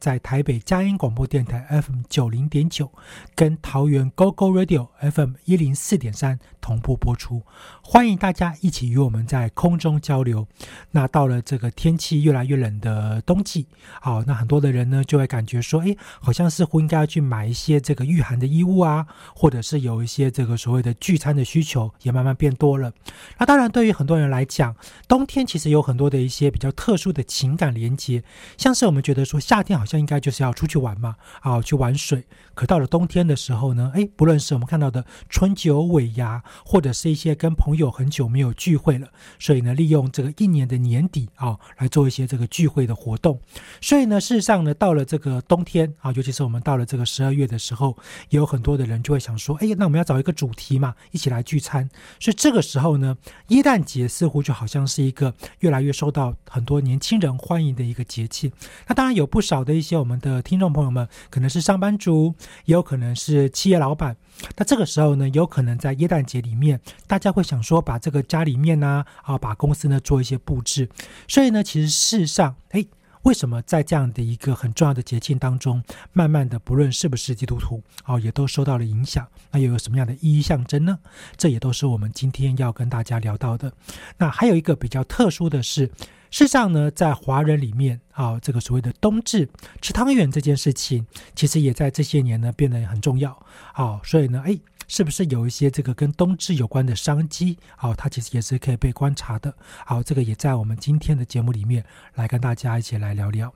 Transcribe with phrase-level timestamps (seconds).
[0.00, 2.90] 在台北佳音广播电台 FM 九零点九，
[3.34, 7.42] 跟桃园 GO GO Radio FM 一零四点三同步播出，
[7.82, 10.48] 欢迎大家一起与我们在空中交流。
[10.92, 13.66] 那到了这个天气越来越冷的冬季，
[14.00, 22.90] 好，那很多的人呢就会感觉说，哎，好像似乎应该要去买一些这个御寒的衣物啊，或者是有一些这个所谓的聚餐的需求也慢慢变多了。
[23.36, 24.74] 那当然，对于很多人来讲，
[25.06, 28.24] 冬天其实有很多的一些比较特殊的情感连接，
[28.56, 29.84] 像是我们觉得说夏天好。
[29.90, 32.24] 像应该就是要出去玩嘛，啊，去玩水。
[32.54, 43.40] 可到了冬天的时候呢，哎，不论是我们看到的春酒尾牙，或者是一些跟朋友很久没有聚会了，所以呢，利用这个一年的年底啊，来做一些这个聚会的活动。
[43.80, 47.96] 所以呢，事实上呢，到了这个冬天啊，尤其是我们到了这个十二月的时候，
[48.28, 51.88] 也有很多的人就会想说，哎，那我们要找一个主题嘛，一起来聚餐。
[52.20, 53.16] 所以这个时候呢，
[53.48, 58.52] 耶诞节似乎就好像是一个越来越受到很多年轻人欢迎的一个节气。
[58.86, 59.80] 那当然有不少的。
[59.80, 62.34] 一些我们的听众朋友们，可能是上班族，
[62.66, 64.14] 也有可能是企业老板。
[64.56, 70.88] 那这个时候呢，有可能在耶诞节里面，大家会想说，把这个家里面呢，啊，把公司呢做一些布置。
[71.28, 72.84] 所以呢，其实事实上，哎，
[73.22, 75.82] 为什么在这样的一个很重要的节庆当中，
[76.12, 79.26] 慢慢的，不论是不是基督徒，哦，也都受到了影响。
[79.50, 80.98] 那又有什么样的意义象征呢？
[81.36, 83.72] 这也都是我们今天要跟大家聊到的。
[84.16, 85.90] 那还有一个比较特殊的是。
[86.32, 89.48] 事实上呢，在华人里面啊，这个所谓的冬至
[89.82, 91.04] 吃汤圆这件事情，
[91.34, 93.36] 其实也在这些年呢变得很重要。
[93.74, 94.56] 好，所以呢，哎，
[94.90, 97.56] 是不是有一些这个跟冬至有关的商机？
[97.76, 99.54] 好，它其实也是可以被观察的。
[99.86, 101.84] 好，这个也在我们今天的节目里面
[102.16, 103.54] 来跟大家一起来聊聊。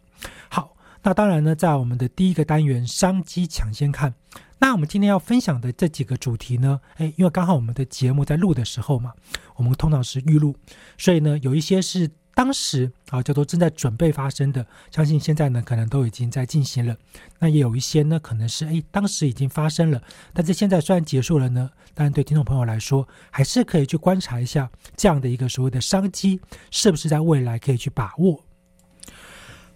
[0.48, 4.14] 好，那当然呢，在我们的第一个单元商机抢先看，
[4.60, 9.12] 那我们今天要分享的这几个主题呢，哎，因为刚好我们的节目在录的时候嘛，
[9.56, 10.54] 我们通常是预录，
[10.96, 12.08] 所以呢，有一些是。
[12.34, 16.96] 当时啊，叫做正在准备发生的，相信现在呢，可能都已经在进行了。
[17.38, 20.02] 那也有一些呢，可能是哎，当时已经发生了，
[20.32, 26.40] 但是现在虽然结束了呢，但对听众朋友来说，还是可以去观察一下这样的一个所谓的商机，
[26.72, 28.42] 是不是在未来可以去把握。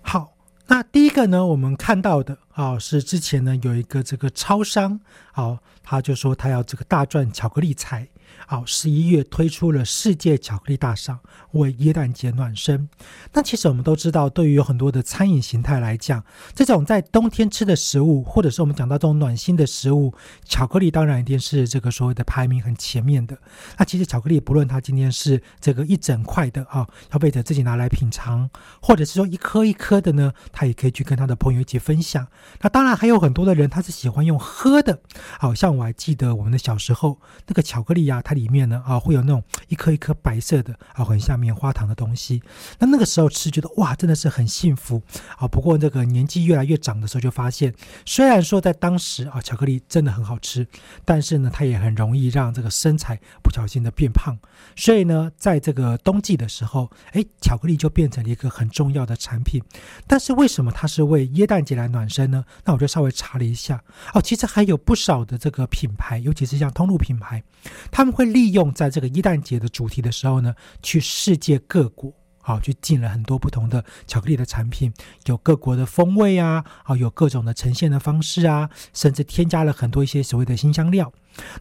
[0.00, 0.34] 好，
[0.66, 4.98] 那第一个呢，我们看到的啊，是之前呢有一个这个超商，
[5.32, 8.08] 好，他就说他要这个大赚巧克力财。
[8.46, 11.20] 好，十一月推出了世界巧克力大赏，
[11.52, 12.88] 为耶诞节暖身。
[13.32, 16.24] 那其实我们都知道，对于很多的餐饮形态来讲，
[16.54, 23.36] 这种在冬天吃的食物，或者是我们讲到这种暖心的食物，巧克力当然一定是这个所谓的排名很前面的。
[23.76, 28.48] 那其实巧克力不论它今天是这个一整块的啊，消费者自己拿来品尝，
[28.80, 32.26] 或者是说一颗一颗的呢，他也可以去跟他的朋友一起分享。
[32.62, 35.00] 那当然还有很多的人他是喜欢用喝的，
[35.38, 38.38] 好像我还记得我们的小时候那个巧克力呀，它。
[38.38, 42.40] 里面呢啊会有那种一颗一颗白色的啊很像棉花糖的东西，
[42.78, 45.02] 那那个时候吃觉得哇真的是很幸福
[45.38, 45.48] 啊。
[45.48, 47.74] 不过这个年纪越来越长的时候就发现，
[48.04, 50.64] 虽然说在当时啊巧克力真的很好吃，
[51.04, 54.38] 但是呢它也很容易让这个身材不小心的变胖。
[54.76, 59.60] 所以呢在这个冬季的时候，哎巧克力就变成了一个很重要的产品。
[60.06, 62.44] 但是为什么它是为耶诞节来暖身呢？
[62.64, 63.82] 那我就稍微查了一下
[64.14, 67.42] 哦，其实还有不少的这个品牌，尤其是像通路品牌，
[67.90, 68.28] 他们会。
[68.28, 72.12] 利用在这个一旦节的主题的时候呢，去世界各国
[72.42, 74.92] 啊，去进了很多不同的巧克力的产品，
[75.24, 81.10] 有各国的风味啊，啊，有各种的呈现的方式啊，甚至添加了很多一些所谓的新香料。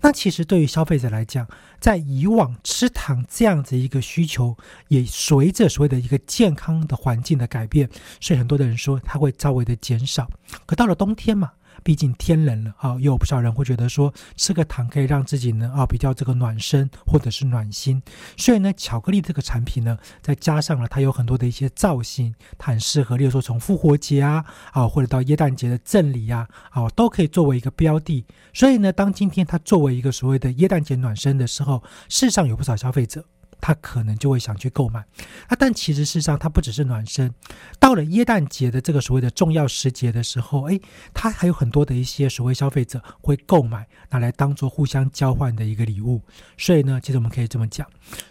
[0.02, 1.48] 那其实对于消费者来讲，
[1.80, 4.58] 在以往吃糖这样子一个需求，
[4.90, 7.90] 也随着所谓的一个健康的环境的改变，
[8.20, 10.30] 所以很多的人说它会稍微的减少。
[10.66, 11.52] 可到了冬天嘛。
[11.88, 18.04] 毕竟天冷了啊，又有不少人会觉得说吃个糖可以让自己呢啊比较这个暖身或者是暖心，
[18.36, 24.44] 所以呢，巧克力这个产品呢，再加上了它有很多的一些造型，它很适合，例如说从复活节啊
[24.74, 28.26] 啊或者到耶诞节的赠礼啊啊都可以作为一个标的。
[28.54, 33.24] 所以呢，当今天它作为一个所谓的耶诞节暖身的时候，世上有不少消费者。
[33.60, 35.00] 他可能就会想去购买，
[35.48, 37.34] 啊，但其实事实上，它不只是暖身。
[37.80, 40.82] 到了耶诞节的这个所谓的重要时节的时候，诶，
[41.14, 46.22] 它还有很多的一些所谓消费者会购买，拿来当做互相交换的一个礼物。
[46.58, 47.88] 所以呢，其实我们可以这么讲，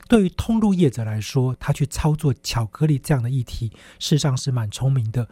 [0.09, 3.69] 对于通路业者来说，他去操作巧克力这样的议题，
[3.99, 5.29] 事实上是蛮聪明的。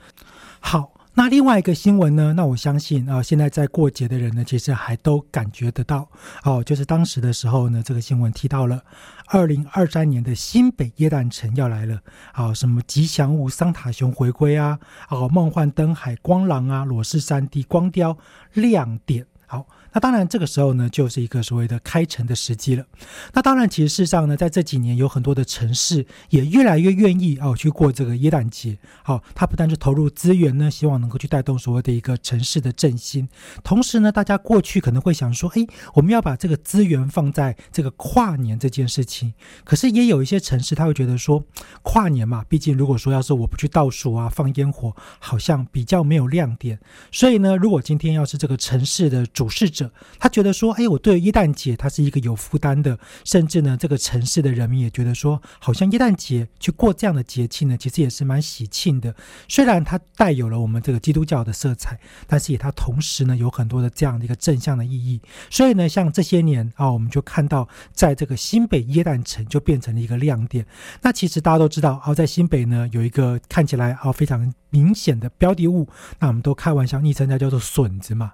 [0.61, 0.94] 好。
[1.17, 2.33] 那另外一个新闻呢？
[2.33, 6.09] 那我相信啊，现在在过节的人呢，其实还都感觉得到
[6.43, 6.63] 哦。
[6.65, 8.83] 就是当时的时候呢，这个新闻提到了
[9.29, 12.01] 二零二三年的新北耶诞城要来了
[12.33, 14.77] 啊，什么吉祥物桑塔熊回归啊，
[15.07, 18.19] 啊，梦幻灯海光廊啊，裸视三 D 光雕
[18.53, 19.25] 亮点。
[19.47, 22.85] 好，那当然这个时候呢，就是一个所谓的开城的时机了。
[23.33, 28.77] 那当然，其实事实上呢，在这几年有很多的城市也越来越愿意哦去过这个耶诞节。
[29.05, 33.29] 好，它不但是投入资源呢，希望能够去带动所谓的一个城市的振兴。
[33.63, 35.65] 同时呢，大家过去可能会想说，哎，
[35.95, 39.33] 我们要把这个资源放在这个跨年这件事情。
[39.63, 41.45] 可是也有一些城市他会觉得说，
[41.83, 46.81] 跨年嘛，毕竟如果说要是我不去倒数啊，放烟火，好像比较没有亮点。
[47.13, 49.84] 所以呢，如果今天要是这个城市的主事者，
[50.19, 59.15] 他觉得说，哎，我对耶诞节它是一个有负担的，甚至呢，这个城市的人民也觉得说，好像耶诞节去过这样的节气呢，其实也是蛮喜庆的。
[59.49, 65.21] 虽然它带有了我们这个基督教的色彩，但是也它同时呢，有很多的这样的一个正向的意义。
[65.51, 70.67] 所以呢，像这些年啊，我们就看到，在这个新北耶诞城就变成了一个亮点。
[71.03, 75.89] 那其实大家都知道，啊，在新北呢，有一个看起来啊非常明显的标的物，
[76.19, 78.33] 那我们都开玩笑昵称它叫做笋子嘛。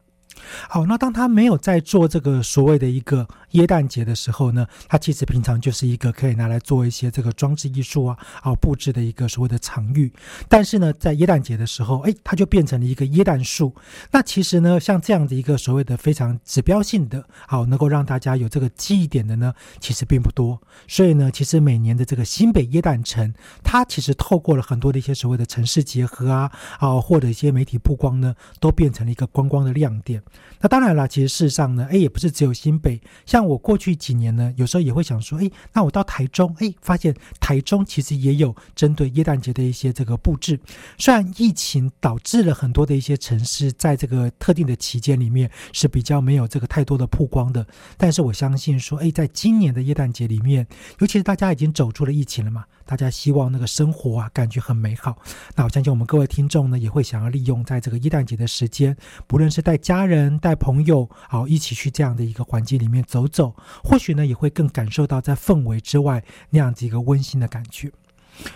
[0.69, 10.13] 好，那当他没有在做这个所谓的一个耶诞节的时候呢，它其实平常就是一个可以拿来做一些这个装置艺术啊，啊布置的一个所谓的场域。
[10.49, 13.75] 但是呢，在耶诞节的时候，哎，它就变成了一个耶诞树。
[14.11, 20.61] 那其实呢，像这样的一个所谓的非常指标性的，好能够让大家有这个记忆点的呢，其实并不多。
[20.87, 23.33] 所以呢，其实每年的这个新北耶诞城，
[23.63, 30.23] 它其实透过了很多的一些所谓的城市结合啊，啊或者一些媒体曝光呢，都变成了一个观光的亮点。
[30.61, 33.01] 那当然了，其实事实上呢，哎，也不是只有新北。
[33.25, 40.59] 像我过去几年呢，有时候也会想说，哎，那我到台中，哎，发现台中其实也有针对耶诞节的一些这个布置。
[40.99, 47.67] 虽然疫情导致了很多的一些城市在这个特定的期间里面是比较没有这个太多的曝光的，
[47.97, 50.67] 但是我相信说，哎，在今年的耶诞节里面，
[50.99, 52.65] 尤其是大家已经走出了疫情了嘛。
[52.91, 55.17] 大家希望那个生活啊，感觉很美好。
[55.55, 58.97] 那我相信我们各位听众呢，也会想要利用在这个一诞节的时间，
[59.29, 63.55] 不论是带家人、带朋友，好一起去这样的一个环境里面走走，
[63.85, 67.93] 或许呢，也会更感受到在氛围之外那样子一个温馨的感觉。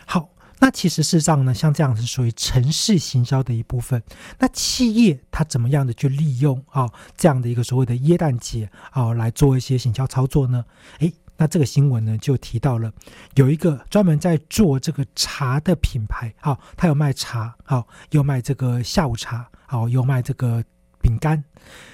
[0.05, 0.29] 好，
[0.59, 4.03] 那其实事实上呢，像这样是属于城市行销的一部分。
[4.41, 10.65] 那企业它怎么样的去利用啊这样的一个所谓的耶诞节啊来做一些行销操作呢？
[10.99, 11.15] 诶。
[11.37, 12.93] 那这个新闻呢，就提到了
[13.35, 20.63] 有一个专门在做这个茶的品牌，好，他有卖茶，好，又卖这个下午茶，好，又卖这个
[21.01, 21.43] 饼干。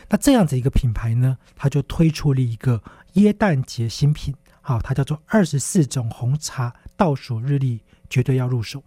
[0.09, 2.83] 那这样子一个品牌呢，他就推出了一个
[3.15, 7.81] 耶诞节新品，好，它叫做二十四种红茶倒数日历。
[8.11, 8.83] 绝对要入手。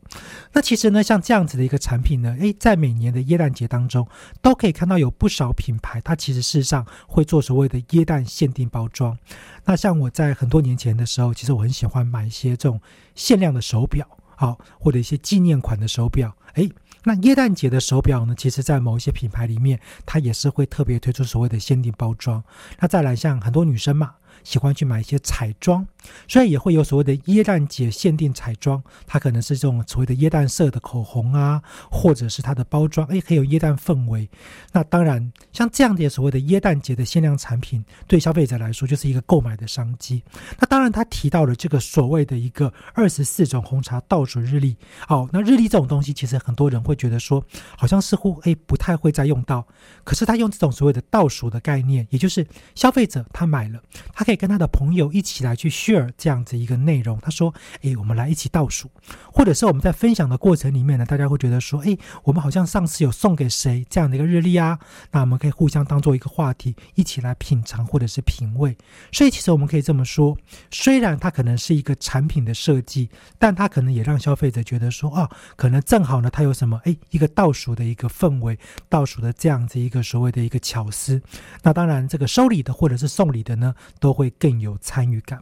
[0.51, 4.05] 那其实呢，像这样子的一个产品呢，诶，在每年的耶诞节当中，
[4.41, 9.17] 都可以看到有不少品牌，它其实事实上会做所谓的耶诞限定包装。
[9.65, 12.79] 那像我在很多年前的时候，其实我很喜欢买一些这种
[13.15, 16.35] 限量的手表，好，或者一些纪念款的手表。
[16.55, 16.69] 诶，
[17.05, 22.43] 那耶诞节的手表呢，其实在某一些品牌里面，它也是会特别推出所谓的限定包装。
[22.79, 24.15] 那再来像很多女生嘛。
[24.43, 25.85] 喜欢去买一些彩妆，
[26.27, 34.29] 所以也会有所谓的耶诞节限定彩妆，它可能是这种所谓的耶诞色的口红啊，或者是它的包装，哎，很有耶诞氛围。
[34.73, 40.23] 那当然，像这样的所谓的耶诞节的限量产品，对消费者来说就是一个购买的商机。
[40.59, 44.75] 那当然，他提到了这个所谓的一个二十四种红茶倒数日历。
[45.07, 47.41] 哦，那日历这种东西，其实很多人会觉得说，
[47.77, 49.65] 好像似乎哎不太会再用到。
[50.03, 54.22] 可是他用这种所谓的倒数的概念，也就是消费者他买了他。
[54.23, 57.19] 可以跟他的朋友一起来去 share 这样子一个内容。
[57.21, 58.89] 他说：“诶，我们来一起倒数，
[59.31, 64.79] 或者是我们在分享的过程里面呢，大家会觉得说，诶，我们好像上次有送给谁这样的一个日历啊？
[65.11, 68.77] 那我们可以互相当做一个话题，一起来品尝或者是品味。
[69.11, 70.37] 所以其实我们可以这么说，
[70.71, 76.79] 虽然它可能是一个产品的设计，但它可能也让消费者觉得说，哦，可能正好呢，它有什么？
[76.85, 81.21] 诶，一个倒数的一个氛围，倒数的这样子一个所谓的一个巧思。
[81.63, 85.41] 那当然，这个收礼的或者是送礼的呢，都会更有参与感。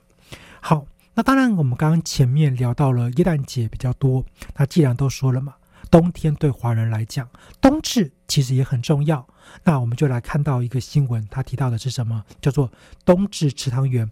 [0.61, 4.25] 好，那当然，我们刚刚前面聊到了耶诞节比较多。
[4.55, 5.55] 那既然都说了嘛，
[5.89, 9.27] 冬天对华人来讲，冬至其实也很重要。
[9.63, 12.23] 那我们就来看到一个新闻，它提到的是什么？
[12.39, 12.71] 叫做
[13.03, 14.09] 冬至吃汤圆。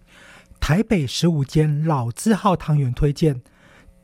[0.59, 3.41] 台北十五间老字号汤圆推荐。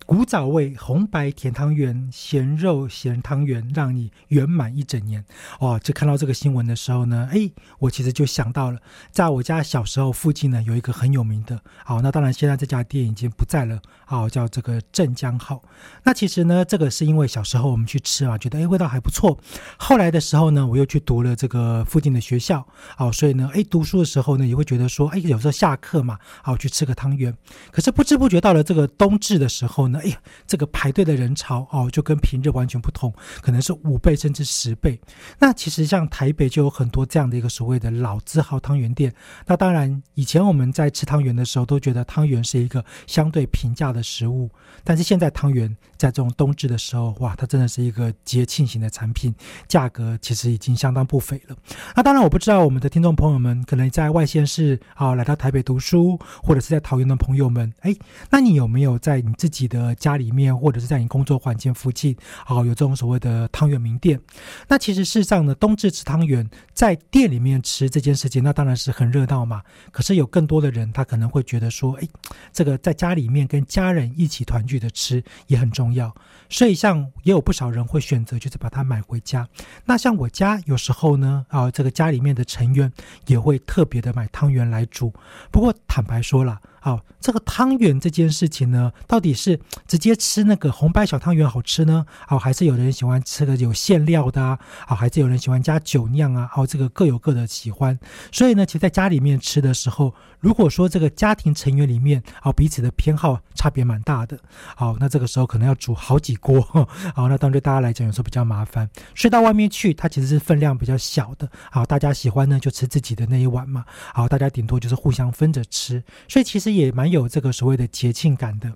[0.06, 5.26] 古早味红白甜汤圆、咸肉咸汤圆，让你圆满一整年。
[5.60, 11.60] 哦，就看到这个新闻的时候呢，哎，我其实就想到了，在我家小时候附近呢，有一个很有名的。
[11.84, 13.82] 好，那当然现在这家店已经不在了。
[14.06, 15.60] 好，叫这个镇江号。
[16.04, 19.40] 那其实呢，这个是因为小时候我们去吃啊，觉得哎味道还不错。
[19.78, 22.64] 后来的时候呢，我又去读了这个附近的学校。
[22.96, 27.36] 好，所以呢，哎，读书的时候呢，也会觉得说，哎，有时候下课嘛，好去吃个汤圆。
[27.72, 29.95] 可是不知不觉到了这个冬至的时候呢。
[30.00, 35.00] 哎呀，这个排队的人潮哦，就跟平日完全不同，可能是五倍甚至十倍。
[35.40, 39.14] 那其实像台北就有很多这样的一个所谓的老字号汤圆店。
[39.46, 44.50] 那当然，以前我们在吃汤圆的时候，都觉得汤圆是一个相对平价的食物。
[44.84, 49.34] 但是现在汤圆在这种冬至的时候，哇，它真的是一个节庆型的产品，
[49.68, 51.56] 价格其实已经相当不菲了。
[51.96, 57.96] 那当然，我不知道我们的听众朋友们可能在外县市啊，来到台北读书，或者是在桃园的朋友们，哎，
[58.30, 62.16] 那你有没有在你自己的呃家里面，或者是在你工作环境附近，
[62.48, 64.20] 哦，有这种所谓的汤圆名店。
[64.68, 69.62] 那其实事实上呢，冬至吃汤圆，在店里面吃这件事情，那当然是很热闹嘛。
[69.92, 72.08] 可是有更多的人，他可能会觉得说，哎，
[72.52, 76.14] 这个在家里面跟家人一起团聚的吃也很重要。
[76.50, 79.48] 所以像也有不少人会选择就是把它买回家。
[79.86, 82.92] 那像我家有时候呢，啊，这个家里面的成员
[83.28, 85.14] 也会特别的买汤圆来煮。
[85.52, 86.60] 不过坦白说了。
[86.80, 92.06] 好，这个汤圆这件事情呢，到底是直接吃那个红白小汤圆好吃呢？
[92.28, 94.60] 好，还是有人喜欢吃个有馅料的啊？
[94.86, 96.48] 好，还是有人喜欢加酒酿啊？
[96.52, 97.98] 好，这个各有各的喜欢。
[98.32, 104.38] 所以呢，其实在家里面吃的时候，如果说这个家庭成员里面啊彼此的偏好差别蛮大的，
[104.76, 106.86] 好，那这个时候可能要煮好几锅，好，
[107.28, 108.88] 那当然对大家来讲有时候比较麻烦。
[109.16, 116.04] 所以到外面去，它其实是分量比较小的，好，大家喜欢呢就吃自己的那一碗嘛，好，大家顶多就是互相分着吃。
[116.28, 116.76] 所以其实。
[116.76, 118.70] 也蛮有这个所谓的节庆感的。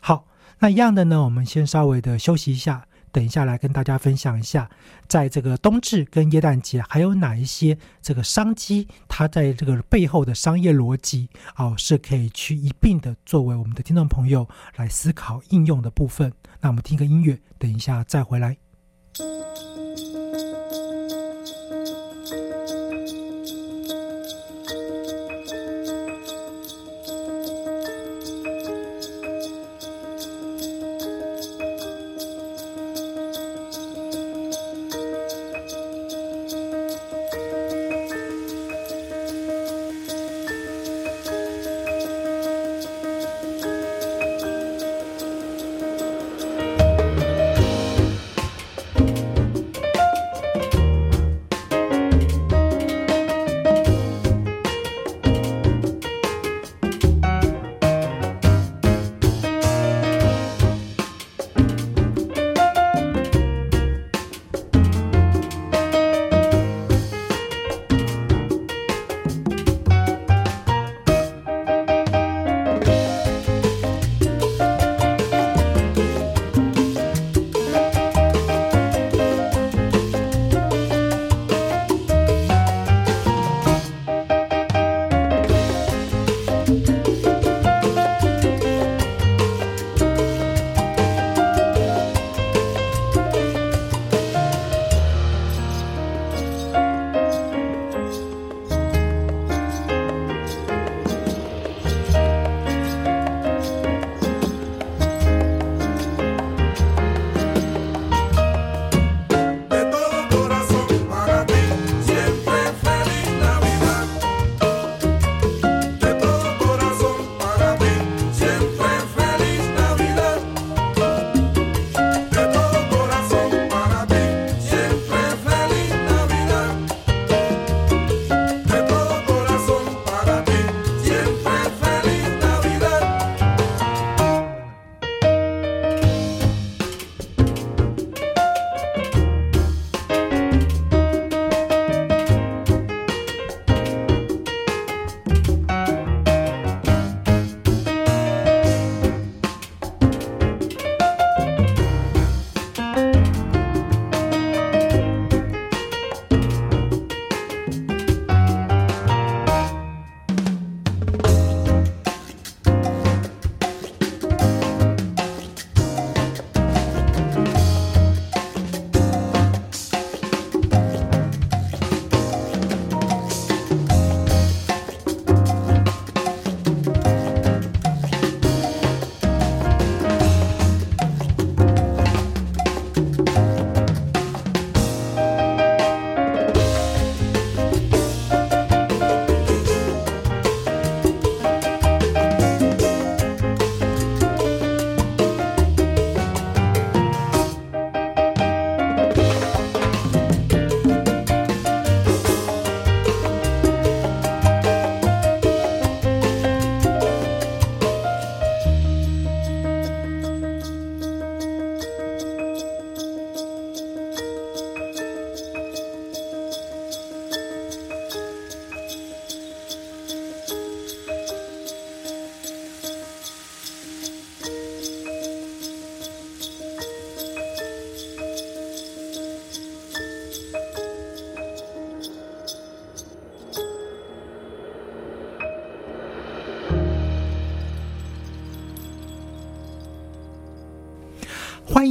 [0.00, 0.26] 好，
[0.58, 4.70] 那一样的呢，我们先稍微的休息一下，等一下来跟大家分享一下，
[5.06, 16.32] 在这个冬至跟耶诞节还有哪一些这个商机，它在这个背后的商业逻辑哦，是可以去一并的作为我们的听众朋友来思考应用的部分。
[16.60, 18.56] 那我们听个音乐，等一下再回来。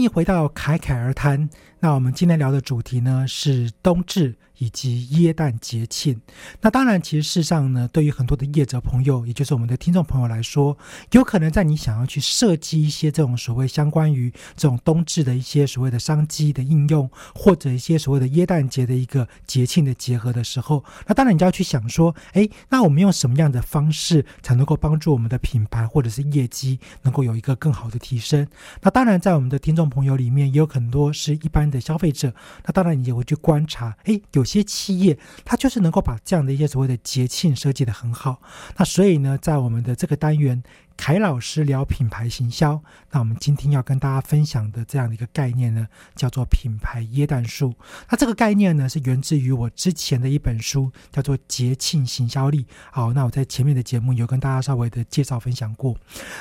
[0.04, 1.50] 一回到侃侃而谈。
[1.84, 6.22] 那我们今天聊的主题呢是冬至以及耶诞节庆。
[6.62, 10.78] 那当然，其实事实上呢，对于很多的业者朋友，也就是我们的听众朋友来说，
[11.12, 28.48] 有可能在你想要去设计一些这种所谓相关于这种冬至的一些所谓的商机的应用，或者一些所谓的耶诞节的一个节庆的结合的时候，那当然你就要去想说，哎，那我们用什么样的方式才能够帮助我们的品牌或者是业绩能够有一个更好的提升？
[28.82, 32.34] 那当然，在我们的听众朋友里面，也有很多是一般的消费者。
[32.66, 38.42] 那当然，你也会去观察，哎，有些企业它就是能够把这样的一些所谓的节庆设计的很好。
[38.78, 40.64] 那所以呢，在我们的这个单元。
[40.96, 47.74] 凯老师聊品牌行销，那我们今天要跟大家分享的这样的一个概念呢，叫做品牌椰蛋树。
[48.10, 52.64] 那这个概念呢，是源自于我之前的一本书，叫做《节庆行销力》。
[52.92, 55.98] 好，那我在前面的节目有跟大家稍微的介绍分享过。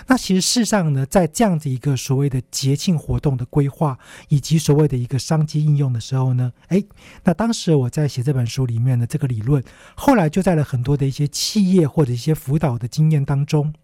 [0.07, 6.83] 那其实事实上呢，在这样子一个所谓的节庆活动的规划，以及所谓的一个商机应用的时候呢，哎，
[7.25, 9.63] 那当时我在写这本书里面的这个理论，
[9.97, 13.75] 后来就在了很多的一些企业或者一些辅导的经验当中。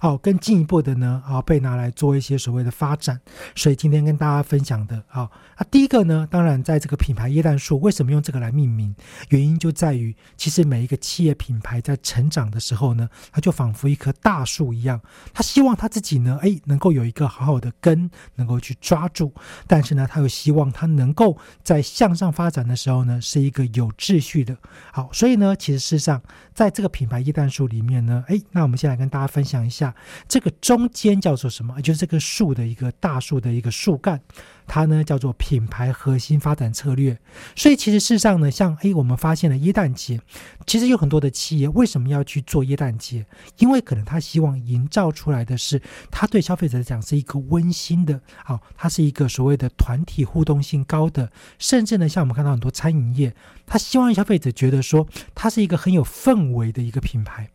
[0.00, 3.20] 好，更进一步的呢，啊，被拿来做一些所谓的发展。
[3.54, 8.94] 所以今天跟大家分享的，啊，那第一个呢，当然在这个品牌椰蛋树，为什么用这个来命名？
[9.30, 15.00] 原因就在于，其实每一个企业品牌在成长的时候呢，它就仿佛一棵大树一样，
[15.34, 19.32] 它希望它自己呢，哎，能够有一个好好的根，能够去抓住。
[19.66, 24.56] 但是呢，它又希望它能够在向上发展的时候呢，是一个有秩序的。
[24.92, 26.22] 好，所以呢，其实事实上，
[26.54, 29.65] 在这个品牌椰蛋树里面呢，哎，那我们先来跟大家分享。
[29.66, 29.94] 一下
[30.28, 31.80] 这个中间叫做什么？
[31.82, 34.20] 就是这个树的一个大树的一个树干。
[34.68, 37.16] 它呢叫做品牌核心发展策略，
[37.54, 40.20] 所以其实事实上呢，像诶，我们发现了耶诞节，
[40.66, 43.24] 其实有很多的企业为什么要去做耶诞节？
[43.58, 53.32] 因为可能他希望营造出来的是，他对消费者来讲是一个温馨的，好，它是一个所谓的团体互动性高的，甚至呢，像我们看到很多餐饮业，
[53.66, 57.48] 他希望消费者觉得说，它是一个很有氛围的一个品牌。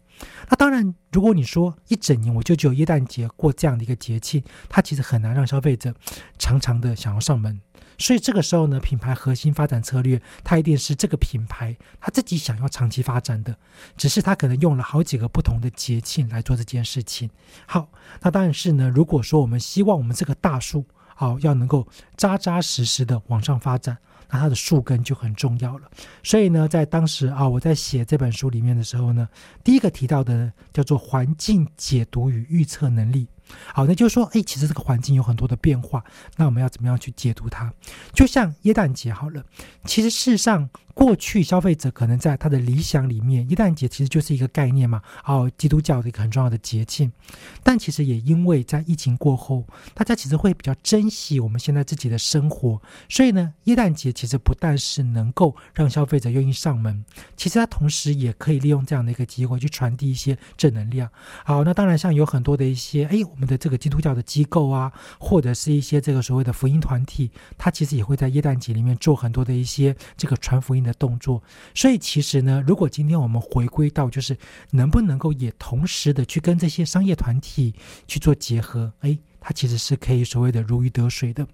[0.50, 5.94] 那当然，如果你说一整年我就只有耶诞节过这样的一个节庆，它其实很难让消费者
[6.38, 7.60] 常常的想要上门。
[7.98, 13.56] 所以这个时候呢，品牌核心发展策略，它一定是这个品牌它自己想要长期发展的，
[13.96, 17.30] 只是它可能用了好几个不同的节庆来做这件事情。
[17.68, 23.98] 好，那当然是呢，如果说我们希望我们这个大树好要能够扎扎实实的往上发展。
[24.32, 25.92] 那它的树根就很重要了，
[26.24, 29.28] 所以呢，在当时啊，我在写这本书里面的时候呢，
[29.64, 33.28] 第一个提到的叫做环境解读与预测能力。
[33.74, 36.02] 好，那就是说，哎，其实这个环境有很多的变化，
[36.38, 37.70] 那我们要怎么样去解读它？
[38.14, 39.44] 就像耶诞节好了，
[39.86, 40.70] 其实事实上。
[40.94, 47.12] 过去消费者可能在他的理想里面，一旦节其实就是一个概念嘛，哦，基督教的一个很重要的节庆。
[47.64, 57.06] 但其实也因为在疫情过后，大家其实会比较珍惜我们现在自己的生活，所以呢，耶诞节其实不但是能够让消费者愿意上门，
[57.38, 61.10] 其实它同时也可以利用这样的一个机会去传递一些正能量。
[61.46, 70.81] 好，那当然像有很多的一些，哎，我们的这个基督教的机构啊，或者是一些这个所谓的福音团体，它其实也会在耶诞节里面做很多的一些这个传福音。
[70.84, 71.42] 的动作，
[71.74, 74.38] 所以其实呢，如果今天我们回归到，就是
[74.72, 77.74] 能不能够也同时的去跟这些商业团体
[78.08, 79.18] 去做结合，哎。
[79.42, 81.46] 它其实是可以所谓的如鱼得水的，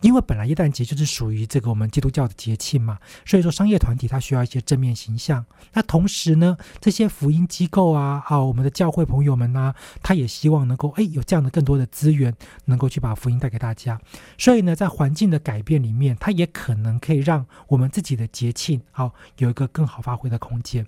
[0.00, 5.44] 因为本来耶诞节就是属于这个我们基督教的节庆嘛，所以说商业团体它需要一些正面形象。
[5.72, 12.32] 那同时呢，这些福音机构啊，啊，我们的教会朋友们呢，他也希望能够哎有这样的更多的资源，
[12.66, 14.00] 能够去把福音带给大家。
[14.38, 20.86] 所以呢，在环境的改变里面，它也可能可以让我们自己的节庆好有一个更好发挥的空间。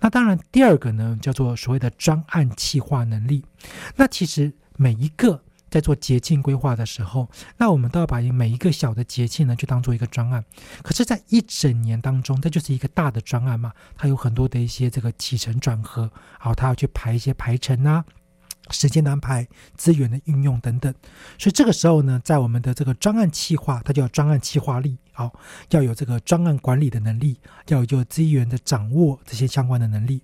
[0.00, 3.44] 那当然，第二个呢，叫做所谓的专案企划能力。
[3.96, 5.42] 那其实每一个。
[5.70, 10.44] 在做节庆规划的时候，那我们都要把每一个小的节庆呢，就当做一个专案。
[10.82, 18.04] 可是，在一整年当中，这就是一个大的专案嘛，它有很多的一些这个起承转合，好，它要去排一些排程啊。
[18.72, 20.94] 时间的安排、资源的运用等等，
[21.36, 25.32] 所以这个时候呢，在我们的这个专案企划，它叫专案企划力，好，
[25.70, 30.22] 要有这个专案管理的能力，要有资源的掌握这些相关的能力。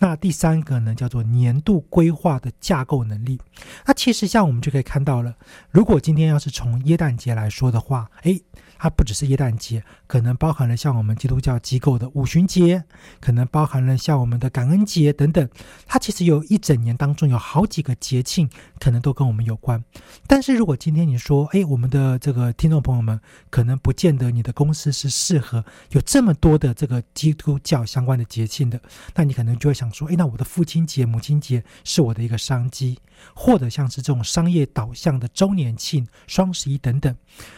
[0.00, 3.40] 那第三个呢，叫做年度规划的架构能力。
[3.86, 5.36] 那其实像我们就可以看到了，
[5.70, 8.42] 如果今天要是从耶诞节来说的话，诶。
[8.80, 12.84] 它不只是耶诞节，可能包含了像我们基督教机构的五旬节，
[13.20, 15.48] 可能包含了像我们的感恩节等等。
[15.86, 19.84] 它其实有一整年当中有好几个节庆，可能都跟我们有关。
[20.28, 28.78] 但是如果今天你说，哎，我们的这个听众朋友们可能不见得得你的公司是适合有这么多的这个基督教相关的节庆的，
[29.14, 32.98] 那你可能就会想说，诶，那我的父亲节、母亲节是我的一个商机，
[33.34, 37.14] 或者像是这种商业导向的周年庆、双十一等等。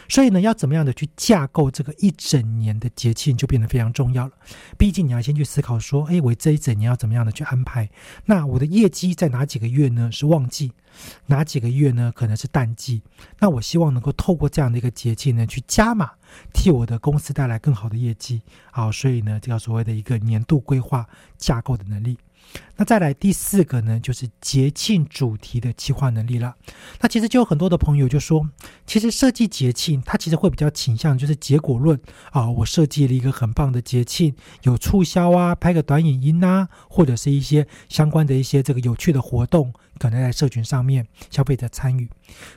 [0.07, 4.33] 所以呢，要怎么样的去架构这个一整年的节庆，就变得非常重要了。
[4.77, 7.89] 毕竟你要先去思考说，诶，我这一整年要怎么样的去安排？
[8.25, 10.11] 那我的业绩在哪几个月呢？
[10.11, 10.71] 是旺季？
[11.25, 12.11] 哪几个月呢？
[12.15, 13.01] 可能是淡季。
[13.39, 16.11] 那我希望能够透过这样的一个节气呢，去加码，
[16.53, 18.43] 替我的公司带来更好的业绩。
[18.71, 22.17] 好，所以呢，这叫所谓的一个年度规划架构的能力。
[22.75, 26.55] 那再来第四个呢，就是节庆主题的计划能力了。
[26.99, 28.49] 那其实就有很多的朋友就说，
[28.85, 31.99] 其实设计节庆，它其实会比较倾向就是结果论
[32.31, 32.49] 啊。
[32.49, 42.09] 我设计了一个很棒的节庆，有促销啊，拍个短影音啊，或者是一些相关的一些这个有趣的活动，可能在社群上面消费者参与。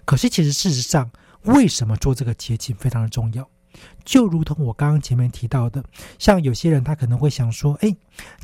[0.05, 1.11] 可是其实事实上，
[1.42, 3.49] 为什么做这个节庆非常的重要？
[4.07, 5.85] 就如同我刚刚前面提到的，
[6.19, 7.95] 像有些人他可能会想说，哎，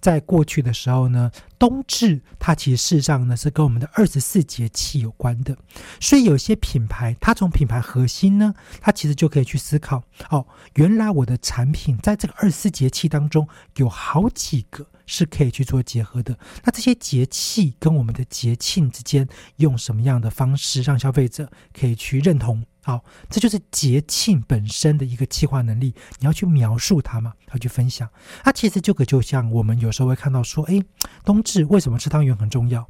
[0.01, 5.57] 在过去的时候呢，冬至它其实事实上呢是跟我们的二十四节气有关的，
[6.01, 10.45] 所以有些品牌它从品牌核心呢，它其实就可以去思考，哦，
[10.75, 22.65] 原来我的产品在这个二十四节气当中有好几个是可以去做结合的，那这些节气跟我们的节庆之间用什么样的方式让消费者可以去认同？
[22.85, 25.52] 好，这就是节庆本身的一个企划。
[25.53, 25.95] 化能力。
[26.19, 28.09] 你要去描述它嘛，要去分享。
[28.43, 30.81] 它其实就可就像我们有时候会看到说，哎，
[31.25, 32.89] 冬至为什么吃汤圆很重要？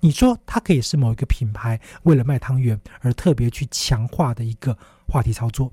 [0.00, 4.76] 你说它可以是某一个品牌为了卖汤圆而特别去强化的一个
[5.08, 5.72] 话题操作。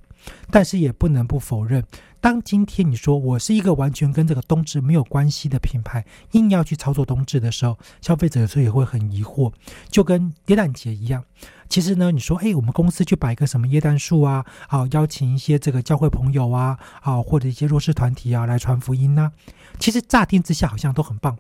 [0.52, 1.84] 但是也不能不否认，
[2.20, 9.52] 当今天你说我是一个完全跟这个冬至没有关系的品牌，硬要去操作冬至的时候，消费者有时候也会很疑惑，
[9.90, 11.24] 就跟耶诞节一样。
[11.72, 19.32] 其实呢，你说，哎，我们公司去摆个什么耶诞树啊，好邀请一些这个教会朋友啊，啊或者一些弱势团体啊来传福音呢，
[19.80, 21.38] 其实乍听之下好像都很棒。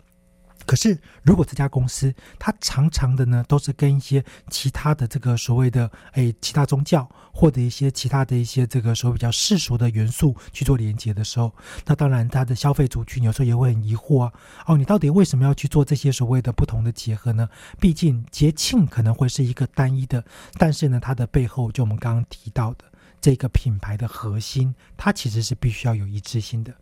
[0.66, 11.52] 可是，如果这家公司它常常的呢，都是跟一些其他的这个所谓的诶其他宗教或者一些其他的一些这个所谓比较世俗的元素去做连接的时候，
[11.86, 14.34] 那当然它的消费族群有时候也会很疑惑啊。
[14.68, 17.50] 哦，你到底为什么要去做这些所谓的不同的结合呢？
[17.80, 20.24] 毕竟节庆可能会是一个单一的，
[20.58, 22.86] 但是呢，它的背后就我们刚刚提到的
[23.20, 26.74] 这个品牌的核心，它其实是必须要有一致性的。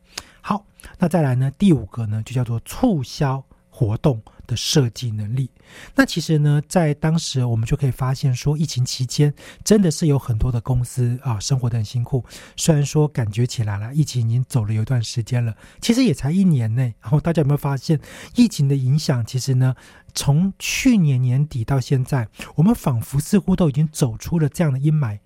[0.42, 0.66] 好，
[0.98, 3.44] 那再来呢，第五个呢，就叫做促销。
[3.80, 5.50] 活动的设计能力，
[5.96, 12.26] 那其实呢，在当时我们就可以发现，说疫情期间真的是有很多的公司啊，生活的很辛苦。
[12.58, 16.94] 虽然说感觉起来了，疫情已经走了有一段时间了，其实也才一年内。
[17.00, 17.98] 然后大家有没有发现，
[18.36, 19.74] 疫情的影响，其实呢，
[20.14, 25.20] 从去年年底到现在，我们仿佛似乎都已经走出了这样的阴霾。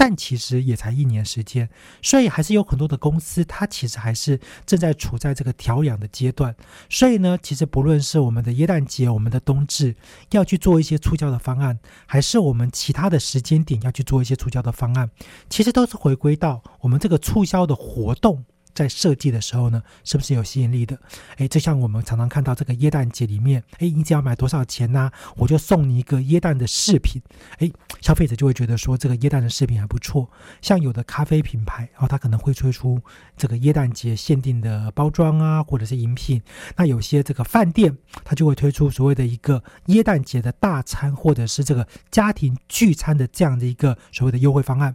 [0.00, 1.68] 但其实也才一年时间，
[2.00, 6.54] 所以还是有很多的公司，它其实还是正在处在这个调养的阶段。
[6.88, 9.96] 所以呢，其实不论是我们的耶诞节、我们的冬至，
[10.30, 15.10] 要去做一些促销的方案，还是我们其他的时间点要去做一些促销的方案，
[15.50, 18.44] 其实都是回归到我们这个促销的活动。
[18.78, 20.96] 在设计的时候呢，是不是有吸引力的？
[21.38, 27.20] 诶，就像我们常常看到这个耶诞节里面，诶，你只要买多少钱呢，我就送你一个耶诞的饰品。
[27.58, 30.30] 诶，消费者就会觉得说这个耶诞的饰品还不错。
[30.62, 33.00] 像有的咖啡品牌，然后它可能会推出
[33.36, 36.40] 这个耶诞节限定的包装啊，或者是饮品。
[36.76, 44.94] 那有些这个饭店，它就会推出所谓的一个耶诞节的大餐，或者是这个家庭聚餐的这样的一个所谓的优惠方案。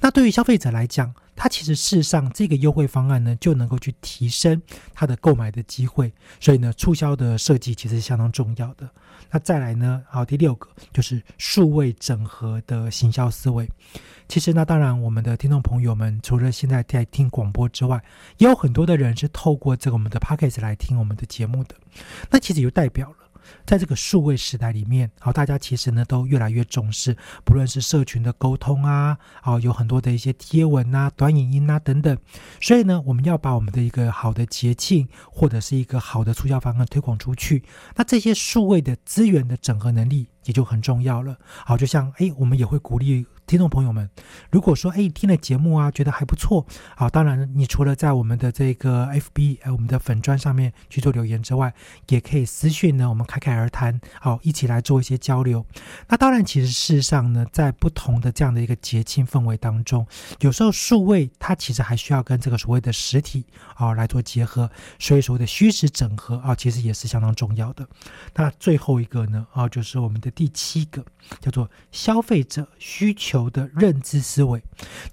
[0.00, 4.60] 那对于消费者来讲，它其实事实上这个优惠方案呢，就能够去提升
[4.94, 8.88] 它的购买的机会，所以呢，促销的设计其实是相当重要的。
[9.30, 13.68] 那再来呢，好，第六个就是数位整合的行销思维。
[14.28, 18.02] 其实那，当然我们的听众朋友们，除了现在在听广播之外，
[18.38, 21.74] 也有很多的人是透过这个我们的 p o c k e t 来听我们的节目的。
[22.30, 23.16] 那其实就代表了。
[23.66, 32.16] 在这个数位时代里面，好，大家其实呢都越来越重视，不论是社群的沟通啊，好，有很多的一些贴文啊、短影音啊等等，
[32.60, 37.62] 所以呢，我们要把我们的一个好的节庆或者是一个好的促销方案推广出去，
[37.96, 41.36] 那这些数位的资源的整合能力也就很重要了。
[41.64, 43.26] 好，就像哎，我们也会鼓励。
[43.46, 44.08] 听众朋友们，
[44.50, 46.64] 如果说哎听了节目啊，觉得还不错，
[46.96, 51.74] 好，当然你除了在我们的这个 FB 哎我们的粉砖上面去做留言之外，
[52.08, 55.66] 也可以私讯呢，我们侃侃而谈，好，一起来做一些交流。
[56.08, 60.06] 那当然，其实事实上呢，在不同的这样的一个节庆氛围当中，
[60.40, 67.86] 有时候数位它其实还需要跟这个所谓的实体啊来做结合，所以所谓的虚实整合啊，其实也是相当重要的。
[68.34, 71.04] 那最后一个呢啊，就是我们的第七个
[71.40, 73.31] 叫做消费者需求。
[73.32, 74.62] 求的认知思维。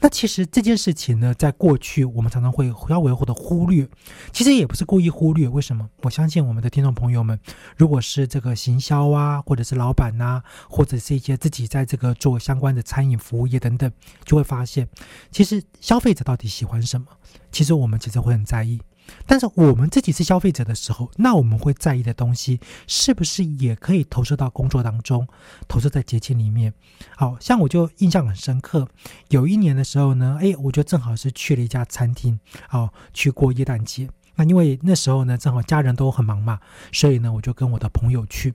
[0.01, 3.87] 那其实这件事情呢，在过去我们常常会稍微或者忽略，
[4.33, 5.47] 其实也不是故意忽略。
[5.47, 5.89] 为什么？
[6.01, 7.39] 我相信我们的听众朋友们，
[7.77, 13.89] 如果是这个行销啊，或者是老板呐，或者是一些自己在这个做相关的餐饮服务业等等，
[14.25, 14.87] 就会发现，
[15.31, 17.07] 其实消费者到底喜欢什么，
[17.51, 18.81] 其实我们其实会很在意。
[19.25, 25.27] 但是我们自己是消费者的时候，那我们会在意的东西，是不是也可以投射到工作当中，
[25.67, 26.73] 投射在节庆里面？
[27.15, 28.87] 好像我就印象很深刻，
[29.29, 32.39] 有一年的时候呢，哎，我就正好是去了一家餐厅，
[32.71, 34.09] 哦，去过耶诞节。
[34.35, 36.59] 那因为那时候呢，正好家人都很忙嘛，
[36.91, 38.53] 所以呢，我就跟我的朋友去。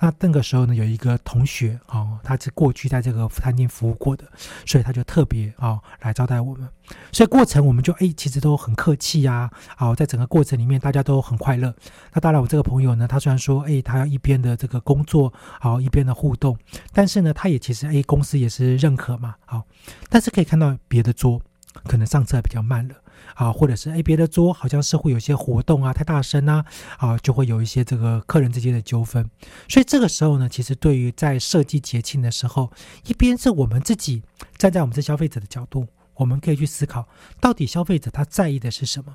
[0.00, 4.24] 那那个时候呢，有一个同学哦，他是过去在这个餐厅服务过的，
[4.64, 6.68] 所以他就特别哦来招待我们。
[7.12, 9.50] 所以过程我们就哎，其实都很客气呀。
[9.76, 11.74] 好，在整个过程里面，大家都很快乐。
[12.12, 16.56] 那当然，我这个朋友呢，他虽然说哎，他要一边的这个工作，好一边的互动，
[16.92, 19.34] 但是呢，他也其实哎，公司也是认可嘛。
[19.44, 19.64] 好，
[20.08, 21.40] 但是可以看到别的桌
[21.84, 22.94] 可能上车比较慢了。
[23.34, 26.64] 啊，或者是诶，别的桌好像是会有些活动啊，太大声呐，
[26.98, 29.28] 啊，就会有一些这个客人之间的纠纷。
[29.68, 32.70] 所以这个时候呢，其实对于在设计节庆的时候，
[33.06, 34.22] 一边是我们自己
[34.56, 37.06] 站在我们这消费者的角度，我们可以去思考，
[37.40, 39.14] 到底消费者他在意的是什么。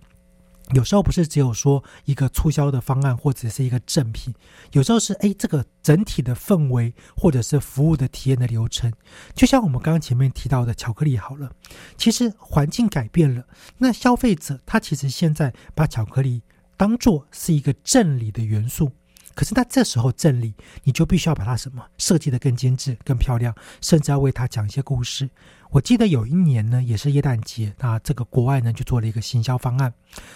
[0.73, 4.33] 有时候不是只有说一个促销的方案或者是一个赠品，
[4.71, 8.91] 有时候是哎这个整体的氛围或者是服务的体验的流程，
[9.35, 11.51] 就像我们刚刚前面提到的巧克力好了，
[11.97, 13.45] 其实环境改变了，
[13.79, 16.41] 那消费者他其实现在把巧克力
[16.77, 18.91] 当做是一个赠礼的元素。
[19.33, 25.29] 可是，那这时候赠礼，你就必须要把它什么设计的更精致、更漂亮，甚至要为他讲一些故事。
[25.71, 29.93] 我记得有一年呢，也是耶诞节，那这个国外呢就做了一个行销方案，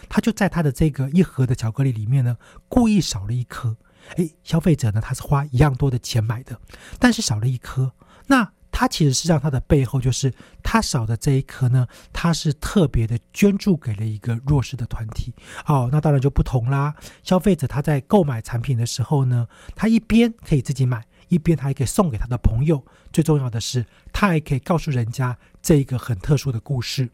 [0.07, 2.37] 他就在他的这个一盒的巧克力里面呢，
[2.69, 3.75] 故意少了一颗。
[4.15, 6.57] 诶，消费者呢他是花一样多的钱买的，
[6.99, 7.91] 但是少了一颗。
[8.27, 15.33] 那他其实是让他的背后，就是他少的这一颗呢，他是特别的捐助给了一个弱势的团体。
[15.65, 16.95] 哦，那当然就不同啦。
[17.23, 22.85] 消费者他在购买产品的时候呢，他一边可以自己买，一边他还可以送给他的朋友。
[23.15, 27.07] 最重要的是，他还可以告诉人家这一个很特殊的故事。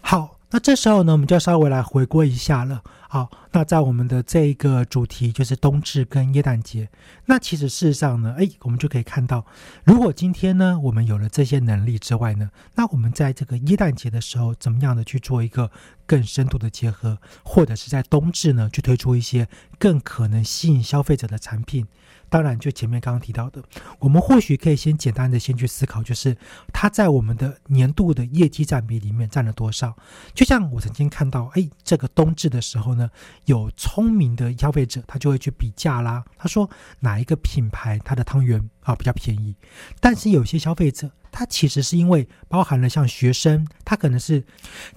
[0.00, 0.36] 好。
[0.52, 2.82] 那这时候呢，我们就要稍微来回顾一下了。
[3.08, 6.88] 好，那在我们的这一个主题就是冬至跟耶诞节。
[7.26, 9.46] 那其实事实上呢，哎，我们就可以看到，
[9.84, 15.70] 如果今天呢，我们有了这些能力之外呢，那我们在这个耶诞节的时候，怎么样的去做一个
[16.10, 19.46] 更深度的结合，或者是在冬至呢，去推出一些
[19.78, 21.86] 更可能吸引消费者的产品。
[22.28, 23.62] 当然，就前面刚刚提到的，
[24.00, 26.36] 我们或许可以先简单的先去思考，就是
[26.72, 29.96] 它在我们的年度的业绩占比里面占了多少。
[30.34, 33.08] 就像我曾经看到，哎，这个冬至的时候呢，
[33.44, 36.24] 有聪明的消费者，他就会去比价啦。
[36.36, 36.68] 他说
[37.00, 39.56] 哪一个品牌它的汤圆啊比较便宜，
[40.00, 41.10] 但是有些消费者。
[41.32, 44.42] 他其实是因为包含了像学生，他可能是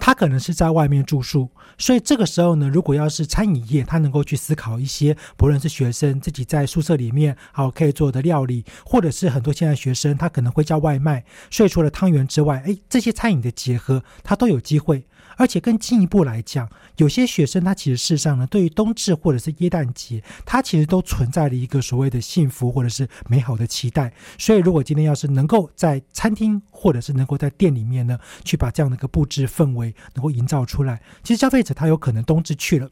[0.00, 15.06] 他可能是在外面住宿，所以这个时候呢，如果要是餐饮业，他能够去思考一些，不论是学生自己在宿舍里面好可以做的料理，或者是很多现在学生他可能会叫外卖，所以除了汤圆之外，哎，这些餐饮的结合，他都有机会。
[15.36, 24.12] 而且更进一步来讲，有些学生他其实事实上呢，对于冬至或者是耶诞节，他其实都存在了一个所谓的幸福或者是美好的期待。
[24.38, 32.90] 所以，如果今天要是能够在餐厅或者是能够在店里面呢，去把这样的一个布置氛围能够营造出来，其实消费者他有可能冬至去了。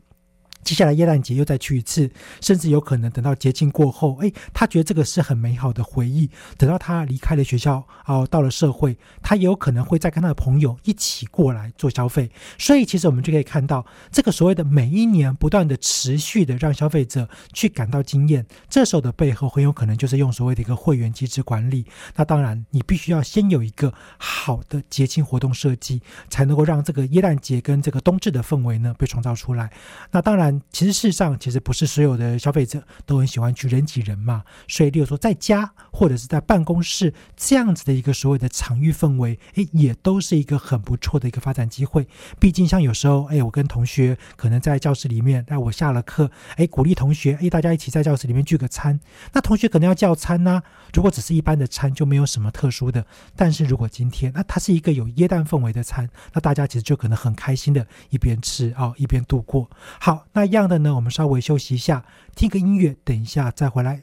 [0.63, 6.31] 接下来耶诞节又再去一次，甚至有可能等到节庆过后，哎，他觉得这个是很美好的回忆。
[6.57, 12.31] 等到他离开了学校，哦，到了社会，他也有可能会再跟他的朋友一起过来做消费。
[12.59, 21.85] 所以，其实我们就可以看到，这个所谓的每一年不断的持续的让消费者去感到惊艳，这时候的背后很有可能就是用所谓的一个会员机制管理。
[22.15, 29.69] 那当然，你必须要先有一个好的节庆活动设计，才能够让这个耶诞节跟这个冬至的氛围呢被创造出来。
[30.13, 30.52] 那当然。
[30.71, 34.43] 其实事实上，其实不是所有的消费者都很喜欢去人挤人嘛。
[34.67, 42.07] 所以，例如说在家或者是在办公室这样子的一个所谓的场域氛围，诶，也都是一个很不错的一个发展机会。
[42.39, 49.01] 毕竟，像有时候，诶，我跟同学可能在教室里面，那我下了课，诶，鼓励同学，诶，大家一起在教室里面聚个餐。
[49.33, 50.63] 那同学可能要叫餐呢，
[50.95, 53.05] 如果只是一般的餐，就没有什么特殊的。
[53.35, 59.69] 但是如果今天，那它是一个有椰蛋氛围的餐，那大家其实就可能很开心的一边吃啊，一边度过。
[59.99, 60.42] 好，那。
[60.43, 60.93] 那样的呢？
[60.97, 64.03] 我们稍微休息一下，听个音乐，等一下再回来。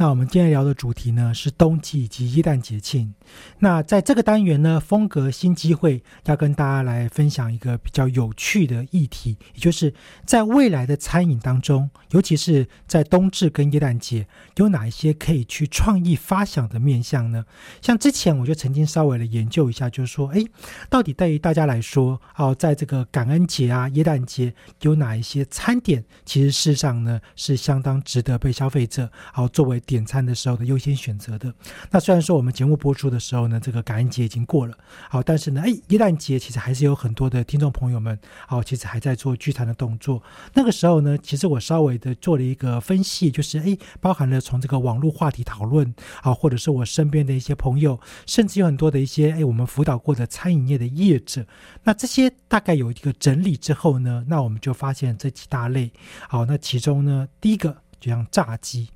[0.00, 3.12] 那我们今天聊的主题呢是冬季以及耶诞节庆。
[3.58, 9.92] 那在这个单元呢，风格新机会要跟大家来分享一个比较有趣的议题，也就是
[10.24, 14.26] 在未来的餐饮当中，尤其是在冬至跟耶诞节，
[14.56, 17.44] 有哪一些可以去创意发想的面向呢？
[17.82, 20.42] 像之前我就曾经稍微的研究一下，就是说，哎，
[20.88, 29.78] 到底对于大家来说，哦，在这个感恩节啊、耶诞节，有哪一些餐点，其实事实上呢是相当值得被消费者好作为。
[29.90, 31.52] 点餐的时候的优先选择的，
[31.90, 34.78] 那虽然说我们节目播出的时候呢，这个感恩节已经过了，
[35.08, 38.16] 好，但是呢，哎，耶诞节其实还是有很多的听众朋友们，
[38.46, 40.22] 好，其实还在做聚餐的动作。
[40.54, 51.44] 那个时候呢，其实我稍微的做了一个分析，就是哎，包含了从这个网络话题讨论，啊，或者是我身边的一些朋友，甚至有很多的一些哎，我们辅导过的餐饮业的业者，
[51.82, 55.90] 那这些大概有一个整理之后呢，那我们就发现这几大类，
[56.28, 58.88] 好，那其中呢，第一个就像炸鸡。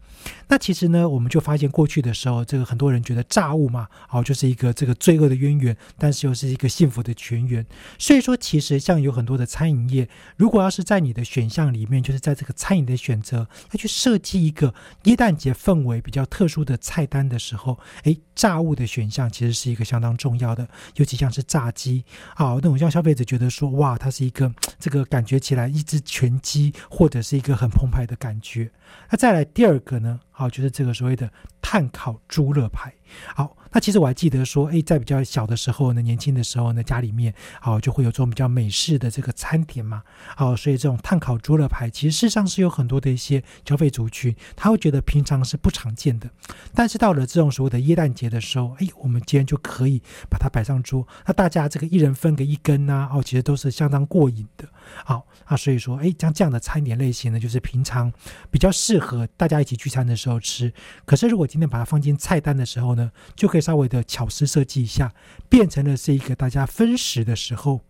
[0.49, 7.65] 那其实呢，我们就发现过去的时候，这个很多人觉得炸物嘛，哦，就是一个这个罪恶的渊源，但是又是一个幸福的泉源。
[7.99, 22.05] 所以说，其实像有很多的餐饮业，如果要是在你的选项里面，就是在这个餐饮的选择，要去设计一个耶诞节氛围比较特殊的菜单的时候，诶，炸物的选项其实是一个相当重要的，尤其像是炸鸡，
[22.35, 28.71] 好，那种让消费者觉得说，哇，它是一个这个感觉起来一只全鸡，或者是一个很澎湃的感觉。
[29.11, 30.14] 那再来第二个呢？
[30.31, 31.31] 好，就是这个所谓的
[31.63, 32.93] 碳烤猪肋排。
[33.35, 33.57] 好。
[33.77, 40.01] 那其实我还记得说，哎，在比较小的时候呢，年轻的时候呢，家里面好就会有这种比较美式的这个餐点嘛，
[40.37, 46.31] 好，所以这种碳烤猪肋排，其实事实上是有很多的一些消费族群，他会觉得平常是不常见的，
[46.73, 50.01] 但是到了这种所谓的耶诞节的时候，哎，我们今天就可以
[50.31, 54.69] 把它摆上桌，那大家这个一人分个一根呐，哦，其实都是相当过瘾的，
[55.05, 58.13] 好，那所以说，哎，像这样的餐点类型呢，就是平常
[58.53, 60.73] 比较适合大家一起聚餐的时候吃，
[61.05, 63.04] 可是如果今天把它放进菜单的时候呢，
[63.35, 63.65] 就可以。
[63.65, 65.15] 稍微的巧思设计一下，
[65.49, 67.81] 变成了是一个大家分食的时候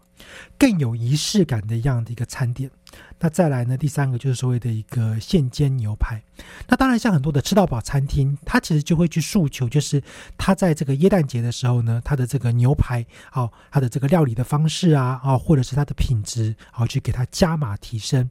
[0.57, 2.71] 更有仪式感的一样的一个餐点。
[3.25, 3.75] 那再来呢？
[3.75, 6.23] 第三个就是所谓的一个现煎牛排。
[6.69, 10.03] 那当然，像很多的吃到饱餐厅，它其实就会去诉求，就是
[10.37, 13.03] 它在这个耶诞节的时候呢，它的这个牛排，
[13.33, 18.29] 哦，它的这个料理的方式啊，哦，或者是它的品质，哦，去给它加码提升。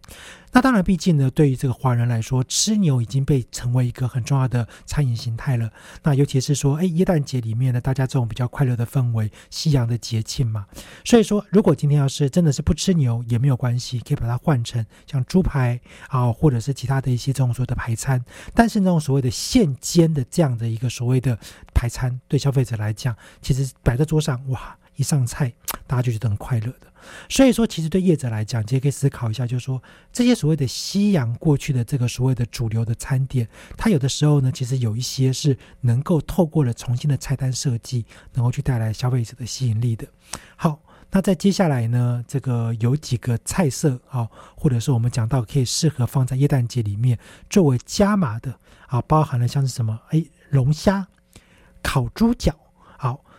[0.51, 5.71] 那当然，毕竟呢，对于这个华人来说，吃牛已经被成为一个很重要的餐饮形态了。
[6.03, 10.67] 那尤其是说，哎，耶诞节里面呢，大家这种比较快乐的氛围，西洋的节庆嘛。
[11.03, 18.23] 所以说，如果今天要是真的是不吃牛也没有关系，可以把它换成像猪排啊，或者是其他的一些这种所谓的排餐。
[18.53, 21.37] 但是那种所谓的现煎的这样的一个所谓的
[21.73, 25.53] 排餐，对消费者来讲，其实摆在桌上，哇，一上菜，
[25.87, 26.87] 大家就觉得很快乐的。
[27.27, 40.07] 所以说，其实对业者来讲，其实可以思考一下，就是说这些所谓的西洋过去的这个所谓的主流的餐点，它有的时候呢，其实有一些是能够透过了重新的菜单设计，能够去带来消费者的吸引力的。
[40.55, 40.79] 好，
[41.15, 47.19] 那在接下来呢，这个有几个菜色啊，或者是我们讲到可以适合放在耶诞节里面
[47.51, 51.07] 作为加码的啊，包含了像是什么，哎，龙虾、
[51.83, 52.55] 烤猪脚。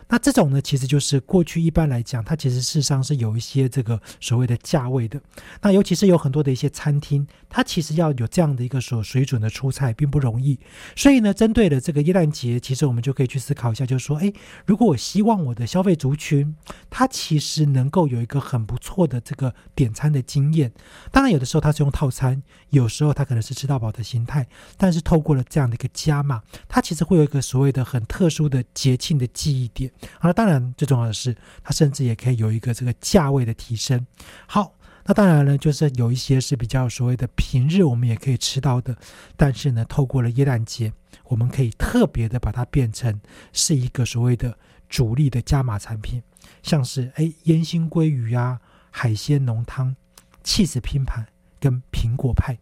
[0.07, 5.19] 那这种呢，其实就是过去一般来讲，它其实事实上是有一些这个所谓的价位的。
[5.61, 10.59] 那尤其是有很多的一些餐厅，它其实要有这样的一个所水准的出菜，并不容易。
[10.95, 14.31] 所以呢，针对了这个耶诞节，其实我们就可以去思考一下，就是说，哎，
[14.65, 16.55] 如果我希望我的消费族群，
[16.89, 20.71] 它其实能够有一个很不错的这个点餐的经验。
[21.11, 24.47] 当然，有的时候它是用套餐，有时候它可能是吃到饱的形态。
[24.77, 29.91] 但是透过了这样的一个加码，它其实会有一个所谓的很特殊的节庆的记忆点。
[30.19, 34.05] 好了，当然最重要的是，它甚至也可以有一个这个价位的提升。
[34.47, 34.73] 好，
[35.05, 38.95] 那当然呢，就是有一些是比较所谓的平日我们也可以吃到的，
[39.35, 40.91] 但是呢，透过了耶诞节，
[41.25, 43.21] 我们可以特别的把它变成
[43.53, 44.57] 是一个所谓的
[44.89, 46.21] 主力的加码产品，
[46.63, 48.59] 像是哎烟熏鲑鱼啊、
[48.91, 49.95] 海鲜浓汤、
[50.43, 51.25] 气死拼盘
[51.59, 52.57] 跟苹果派。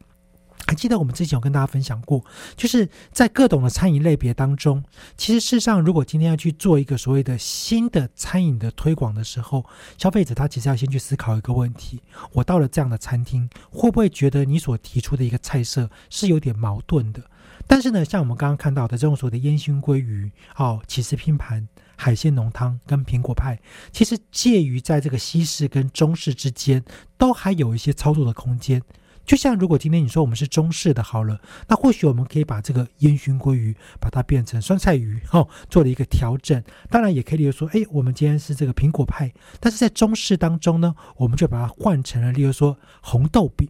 [0.66, 2.24] 还记得我们之前有跟大家分享过，
[2.56, 4.84] 就是在各种的餐饮类别当中，
[5.18, 9.66] 其实事实上，如果今天要去做一个所谓的新的餐饮的推广的时候，
[9.98, 12.02] 消费者他其实要先去思考一个问题：
[12.32, 17.22] 我到了这样的餐厅，会不会觉得你所提出的一个菜色是有点矛盾的？
[17.68, 23.60] 但是呢，像我们刚刚看到的这种所谓的烟熏鲑鱼、哦起司拼盘、海鲜浓汤跟苹果派，
[23.92, 26.84] 其实介于在这个西式跟中式之间，
[27.18, 28.82] 都还有一些操作的空间。
[29.26, 36.62] 就像如果今天你说我们是中式的，好了，那或许我们可以把这个烟熏鲑鱼把它变成酸菜鱼， 哦，做了一个调整。
[36.90, 43.70] 当然也可以例如说，哎，我们今天是这个苹果派，但是在中式当中呢，我们就把它换成了例如说红豆饼。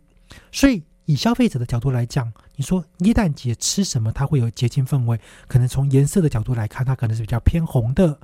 [0.51, 5.20] 所以以消费者的角度来讲，你说耶诞节吃什么，它会有节庆氛围？
[5.47, 8.20] 可能从颜色的角度来看，它可能是比较偏红的。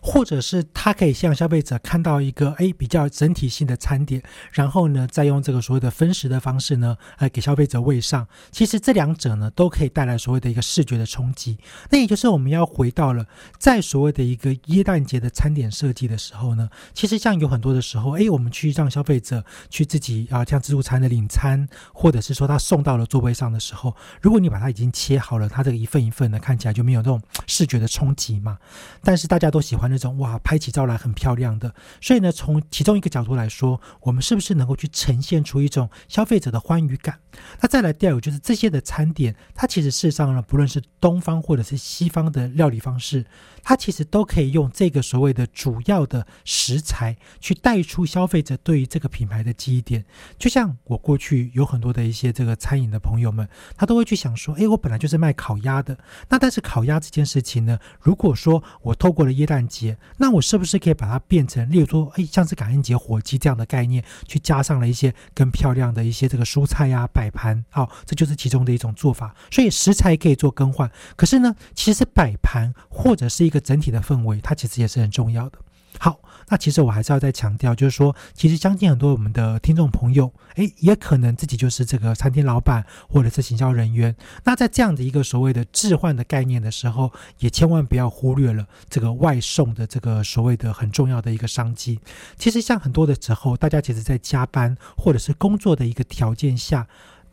[0.00, 4.22] 或者是他可以向消费者看到一个诶比较整体性的餐点，
[4.52, 8.26] 然后呢再用这个所谓的分食的方式呢，来给消费者喂上。
[8.50, 11.58] 其实这两者呢都可以带来所谓的一个视觉的冲击。
[11.90, 13.26] 那也就是我们要回到了
[13.58, 28.58] 在所谓的一个耶诞节的餐点设计的时候呢，其实像有很多的时候，诶，我们去让消费者去自己啊像自助餐的领餐，或者是说他送到了座位上的时候，如果你把它已经切好了，它这个一份一份的看起来就没有这种视觉的冲击嘛。
[29.02, 37.18] 但是大家都喜欢那种哇，拍起照来很漂亮的，所以呢，从其中一个角度来说，我们是不是能够去呈现出一种消费者的欢愉感？
[37.60, 43.24] 那再来第二个就是这些的餐点，它其实事实上呢，不论是东方或者是西方的料理方式。
[43.68, 50.04] 它其实都可以用这个所谓的主要的食材去带出消费者对于这个品牌的记忆点。
[50.38, 69.34] 就像我过去有很多的一些这个餐饮的朋友们，他都会去想说：，诶，我本来就是卖烤鸭的，那但是烤鸭这件事情呢，如果说我透过了耶诞节，那我是不是可以把它变成，例如说，哎，像是感恩节火鸡这样的概念，去加上了一些更漂亮的一些这个蔬菜呀摆盘，好，这就是其中的一种做法。
[69.50, 73.60] 所以食材可以做更换，可是呢，其实摆盘或者是一个。
[73.66, 75.58] 整体的氛围，它其实也是很重要的。
[75.98, 84.14] 好，那其实我还是要再强调，就是说，其实相信很多我们的听众朋友，诶，也可能自己就是这个餐厅老板或者是行销人员。
[84.44, 91.98] 那在这样的一个所谓的置换的概念的时候，也千万不要忽略了这个外送的这个所谓的很重要的一个商机。
[92.36, 96.86] 其实像很多的时候，大家其实在加班或者是工作的一个条件下。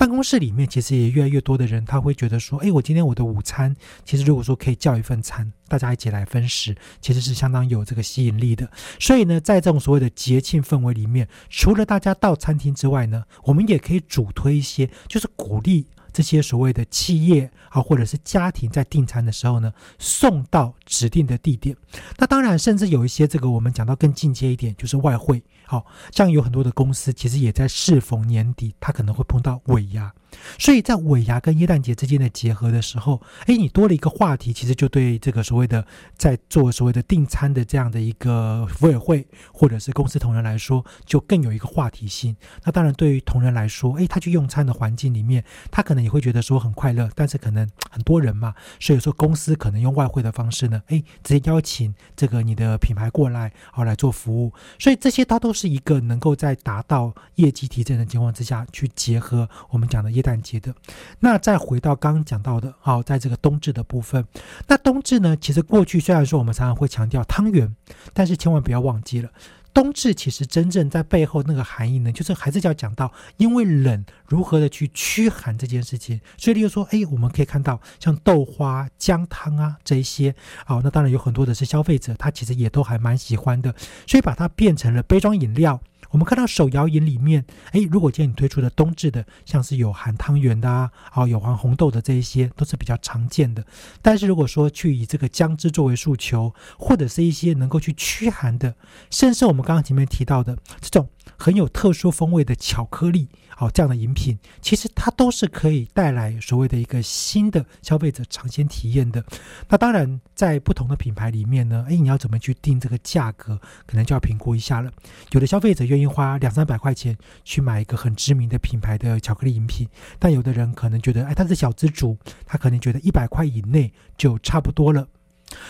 [0.04, 3.74] 办公室里面其实也越来越多的人，他会觉得说：“哎，我今天我的午餐，
[4.04, 21.76] 其实如果说可以叫一份餐，大家一起来分食，其实是相当有这个吸引力的。”所以呢，在这种所谓的节庆氛围里面，除了大家到餐厅之外呢，我们也可以主推一些，就是鼓励这些所谓的企业啊，或者是家庭在订餐的时候呢，送到指定的地点。
[22.18, 25.44] 那当然，甚至有一些这个我们讲到更进阶一点，就是外汇。
[25.66, 30.14] 好像有很多的公司，其实也在适逢年底，它可能会碰到尾牙。
[30.60, 35.84] 所以在尾牙跟耶诞节之间的结合的时候，哎，你多了一个话题，其实就对这个所谓的
[36.16, 42.36] 在做所谓的订餐的这样的一个服委会或者是公司同仁来说，就更有一个话题性。
[42.66, 47.08] 那当然，对于同仁来说，哎，他去用餐的环境里面，他可能也会觉得说很快乐。
[47.16, 54.52] 但是可能很多人嘛，所以说公司可能用外汇的方式呢，哎，直接邀请这个你的品牌过来，好来做服务。
[54.80, 60.24] 所以这些它都是一个能够在达到业绩提振的情况之下去结合我们讲的业。
[60.24, 60.74] 诞节的，
[61.20, 64.26] 那再回到刚刚讲到的，好，在这个冬至的部分，
[64.68, 67.76] 那冬至呢，其实过去虽然说我们常常会强调汤圆，
[68.14, 69.30] 但是千万不要忘记了，
[69.74, 83.74] 冬至其实真正在背后那个含义呢，就是还是要讲到，因为冷如何的去驱寒这件事情，所以例如说，哎，我们可以看到像豆花、姜汤啊这一些，好，那当然有很多的是消费者，他其实也都还蛮喜欢的，
[84.06, 85.82] 所以把它变成了杯装饮料。
[86.14, 93.66] 我们看到手摇饮里面，哎，如果今天你推出的冬至的，像是有含汤圆的啊，哦，有含红豆的这一些，都是比较常见的。
[94.00, 98.76] 但是如果说去以这个姜汁作为诉求，或者是一些能够去驱寒的，
[99.10, 101.10] 甚至我们刚刚前面提到的这种
[101.44, 103.28] 很有特殊风味的巧克力。
[103.50, 109.22] 好，这样的饮品其实它都是可以带来所谓的一个新的消费者尝鲜体验的。
[109.68, 114.90] 那当然，在不同的品牌里面呢，诶，你要怎么去定这个价格，可能就要评估一下了。
[115.32, 119.86] 有的消费者愿意花两三百块钱去买一个很知名的品牌的巧克力饮品，
[120.18, 125.06] 但有的人可能觉得，哎，他是小资主，他可能觉得一百块以内就差不多了。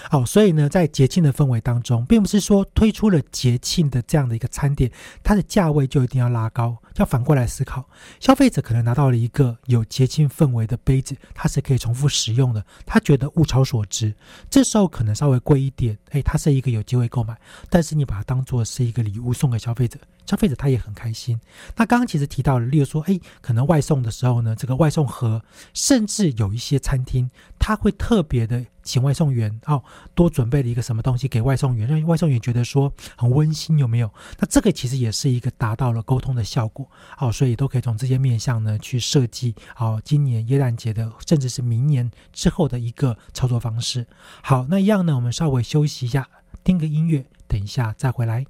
[0.10, 4.92] 好，所以呢，在节庆的氛围当中，并不是说推出了节庆的这样的一个餐点，
[5.24, 6.78] 它的价位就一定要拉高。
[6.98, 7.84] 要反过来思考，
[8.20, 14.14] 消费者可能拿到了一个有节庆氛围的杯子，它是可以重复使用的，他觉得物超所值。
[14.50, 17.36] 这时候可能稍微贵一点，哎，它是一个有机会购买。
[17.70, 21.40] 但是你把它当做是一个礼物送给消费者，消费者他也很开心。
[21.76, 25.44] 那刚刚其实提到了，例如说，哎，可能外送的时候呢，这个外送盒，
[25.74, 34.12] 甚至有一些餐厅，他会特别的请外送员哦，多准备了一个什么东西给外送员，让外送员觉得说很温馨，有没有？
[34.40, 44.08] 那这个其实也是一个达到了沟通的效果，好，所以都可以从这些面向呢去设计，好，今年耶诞节的，甚至是明年之后的一个操作方式。
[44.42, 46.28] 好，那一样呢，我们稍微休息一下，
[46.64, 48.46] 听个音乐，等一下再回来。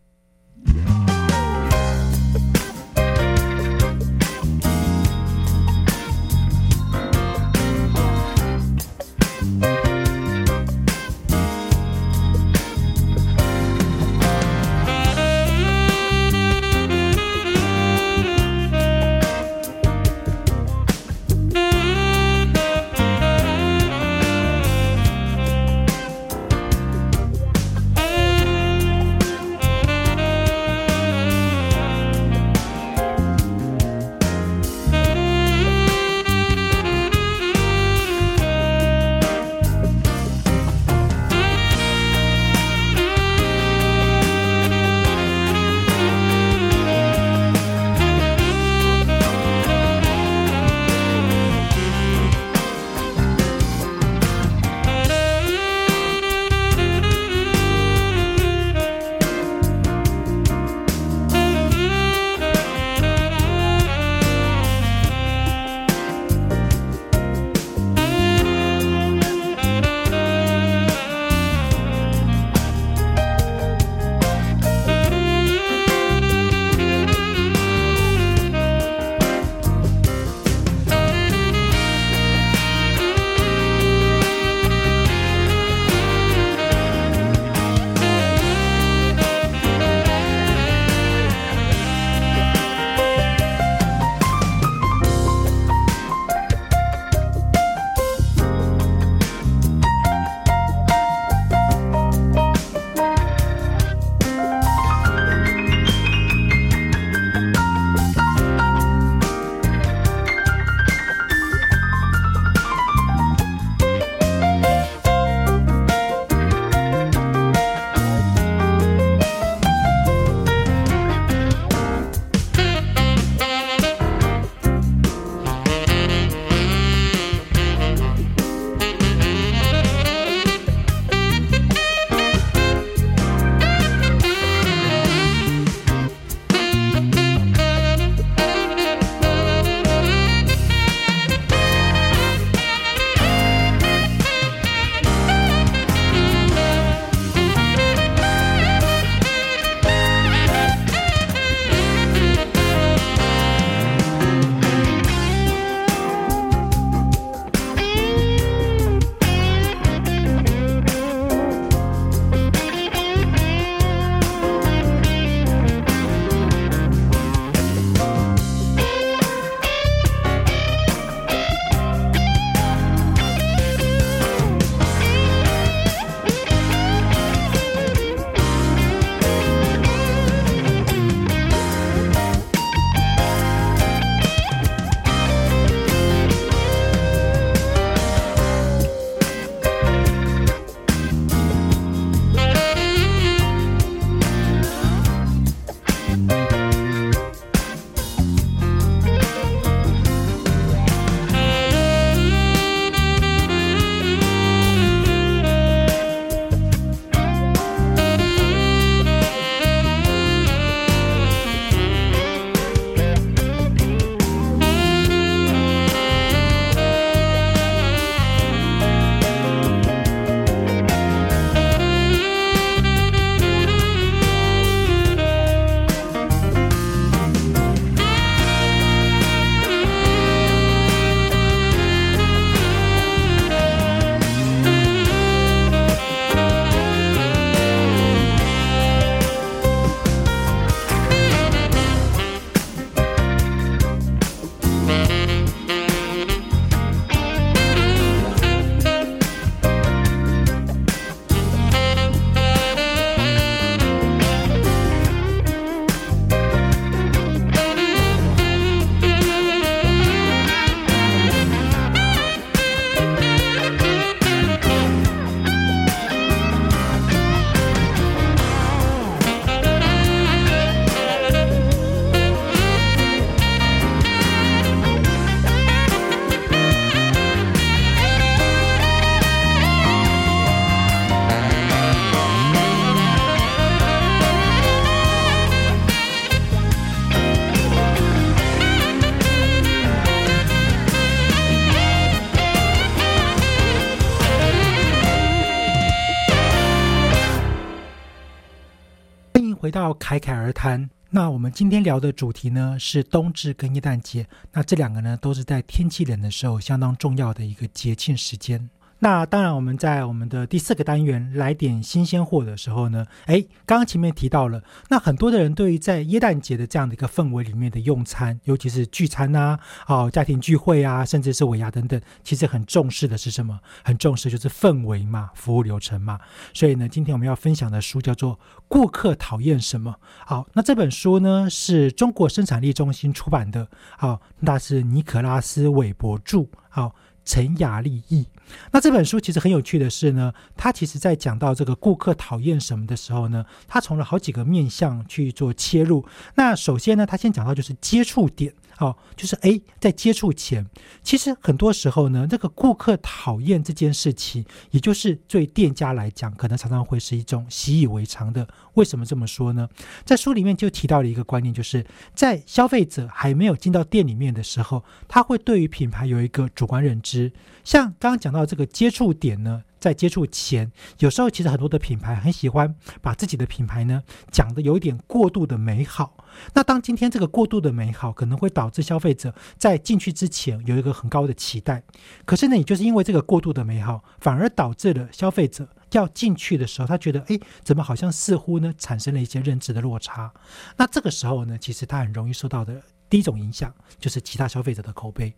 [299.83, 300.89] 要侃侃而谈。
[301.09, 304.25] 那我们今天聊的主题呢是冬至跟耶诞节。
[304.53, 308.69] 那这两个呢都是在天气冷的时候相当重要的一个节庆时间。
[309.03, 323.59] 那当然，我们在我们的第四个单元来点新鲜货的时候呢，哎，刚刚前面提到了，那很多的人对于在耶诞节的这样的一个氛围里面的用餐，尤其是聚餐呐，哦，家庭聚会啊，甚至是尾牙等等，其实很重视的是什么？
[323.83, 326.17] 很重视就是氛围嘛，服务流程嘛。
[326.53, 328.35] 所以呢，今天我们要分享的书叫做
[328.69, 329.91] 《顾客讨厌什么》。
[330.25, 336.95] 好，那这本书呢是中国生产力中心出版的，好，那是尼可拉斯·韦伯著，好。
[337.25, 338.25] 陈雅丽意。
[338.71, 346.05] 那这本书其实很有趣的是呢，他其实在讲到这个顾客讨厌什么的时候呢，他从了好几个面向去做切入。
[346.35, 348.53] 那首先呢，他先讲到就是接触点。
[348.75, 350.65] 好，就是诶，在接触前，
[351.03, 358.47] 其实很多时候呢，这个顾客讨厌这件事情，也就是对店家来讲，可能常常会是一种习以为常的。
[358.73, 359.69] 为什么这么说呢？
[360.03, 367.31] 在书里面就提到了一个观念，就是在消费者还没有进到店里面的时候，他会对于品牌有一个主观认知。
[367.63, 369.63] 像刚刚讲到这个接触点呢。
[369.83, 376.15] 在接触前，有时候其实很多的品牌很喜欢把自己的品牌呢讲的有一点过度的美好。
[376.53, 381.83] 那当今天这个过度的美好可能会导致消费者在进去之前有一个很高的期待，
[382.23, 390.31] 可是呢，也就是因为这个过度的美好，反而导致了消费者要进去的时候，他觉得哎，怎么好像似乎呢产生了一些认知的落差？
[390.77, 395.35] 那这个时候呢，其实他很容易受到的第一种影响就是其他消费者的口碑。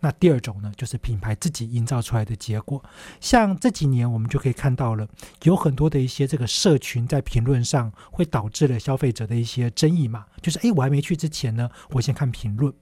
[0.00, 2.84] 那第二种呢，就是品牌自己营造出来的结果。
[3.20, 5.08] 像这几年，我们就可以看到了，
[5.44, 10.26] 有很多的一些这个社群在评论上会导致了消费者的一些争议嘛。
[10.42, 12.72] 就是诶，我还没去之前呢，我先看评论。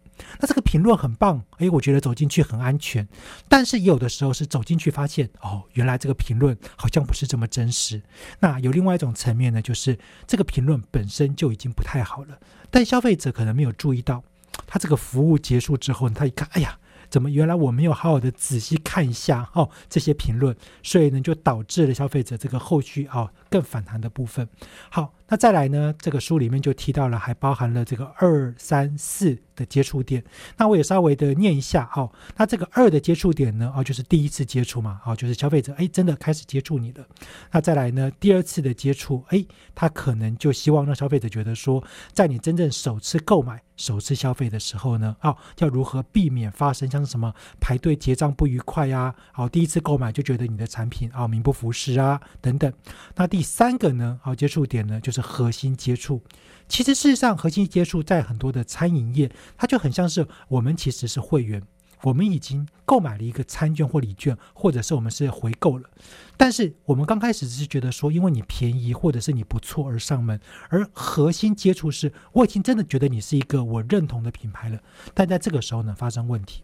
[0.40, 3.06] 那这个评论很棒，诶，我觉得走进去很安全。
[3.48, 8.02] 但是有的时候是走进去发现，哦，原来这个评论好像不是这么真实。
[8.40, 12.38] 那有另外一种层面呢，就是这个评论本身就已经不太好了，
[12.70, 14.22] 但消费者可能没有注意到，
[14.66, 16.78] 他这个服务结束之后，他一看，哎呀。
[17.14, 17.30] 怎么？
[17.30, 20.52] 原来我没有好好的仔细看一下哦，这些评论，
[20.82, 24.48] 所以呢，就导致了消费者这个后续啊更反弹的部分。
[24.90, 30.24] 好，那再来呢，这个书里面就提到了，还包含了这个二三四的接触点。
[30.56, 32.10] 那我也稍微的念一下哦。
[32.36, 37.06] 那这个二的接触点呢，哦，就是第一次接触嘛，哦，就是消费者哎真的开始接触你了。
[37.52, 43.62] 那再来呢，第二次的接触，哎，他可能就希望让消费者觉得说，在你真正首次购买。
[43.76, 49.12] 首次消费的时候呢，哦，要如何避免发生像什么排队结账不愉快呀？
[49.32, 52.72] 好，第一次购买就觉得你的产品啊名不符实啊等等。
[53.16, 56.22] 那第三个呢，好接触点呢就是核心接触。
[56.66, 61.62] 其实事实上，核心接触在很多的餐饮业，它就很像是我们其实是会员。
[62.02, 65.88] 我们已经购买了一个餐券或礼券，或者是我们是回购了，
[66.36, 70.38] 但是我们刚开始是觉得说，因为你便宜或者是你不错而上门，
[70.68, 74.78] 而核心接触是，我已经真的觉得你是一个我认同的品牌了，
[75.14, 76.62] 但在这个时候呢，发生问题。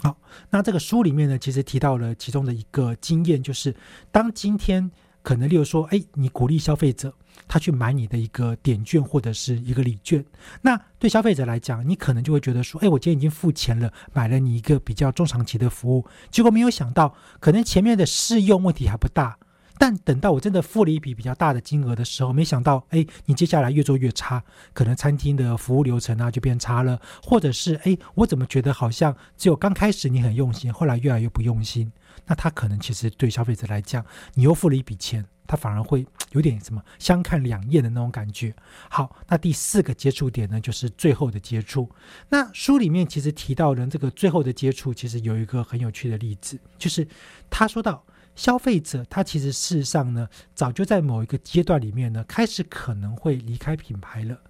[0.00, 0.16] 好，
[0.48, 3.74] 那这个书里面呢，其实提到了其中的一个经验，就是
[4.10, 4.90] 当今天。
[5.22, 7.14] 可能例如说，哎，你鼓励消费者
[7.46, 10.24] 他去买你的一个点券或者是一个礼券，
[10.62, 19.38] 那对消费者来讲，你可能就会觉得说，哎，我今天已经付钱了，买了你一个比较中长期的服务，结果没有想到，可能前面的试用问题还不大，
[19.78, 24.42] 但等到我真的付了一笔比较大的金额的时候，没想到，哎，你接下来越做越差，
[24.72, 31.92] 可能餐厅的服务流程啊就变差了，或者是，哎，我怎么觉得好像只有刚开始你很用心，后来越来越不用心。
[32.26, 34.04] 那他可能其实对消费者来讲，
[34.34, 38.54] 你又付了一笔钱，他反而会有点什么相看两厌的那种感觉。
[38.88, 41.90] 好，那第四个接触点呢，就是最后的接触。
[42.28, 47.06] 那书里面其实提到的这个最后的接触，其实有一个很有趣的例子，就是
[47.48, 48.04] 他说到
[48.36, 54.40] 消费者他其实事实上呢，早就在某一个阶段里面呢，开始可能会离开品牌了。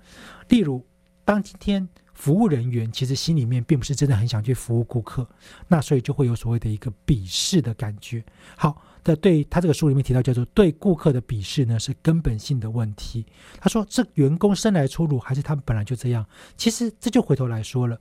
[0.48, 0.86] 例如，
[1.24, 1.88] 当今天。
[2.20, 5.26] 服务人员其实心里面并不是真的很想去服务顾客，
[5.68, 8.22] 那所以就会有所谓的一个鄙视的感觉。
[8.58, 13.24] 好，的对他这个书里面提到叫做对顾客的鄙视呢是根本性的问题。
[13.58, 16.26] 他说这员工生来粗鲁还是他们本来就这样？
[16.58, 17.98] 其实这就回头来说了，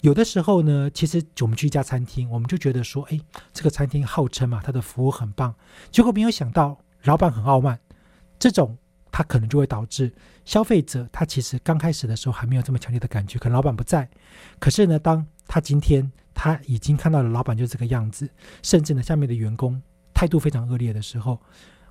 [0.00, 3.20] 有的时候呢，其实我们去一家餐厅，我们就觉得说，哎，
[3.52, 5.54] 这个餐厅号称嘛，它的服务很棒，
[5.90, 7.78] 结果没有想到老板很傲慢，
[8.38, 8.78] 这种。
[9.18, 10.14] 他可能就会导致
[10.44, 14.08] 消费者，他其实刚开始的时候还没有这么强烈的感觉，可能老板不在。
[14.60, 18.30] 可是呢，当他今天他已经看到了老板就这个样子，
[18.62, 19.82] 甚至呢下面的员工
[20.14, 21.40] 态度非常恶劣的时候，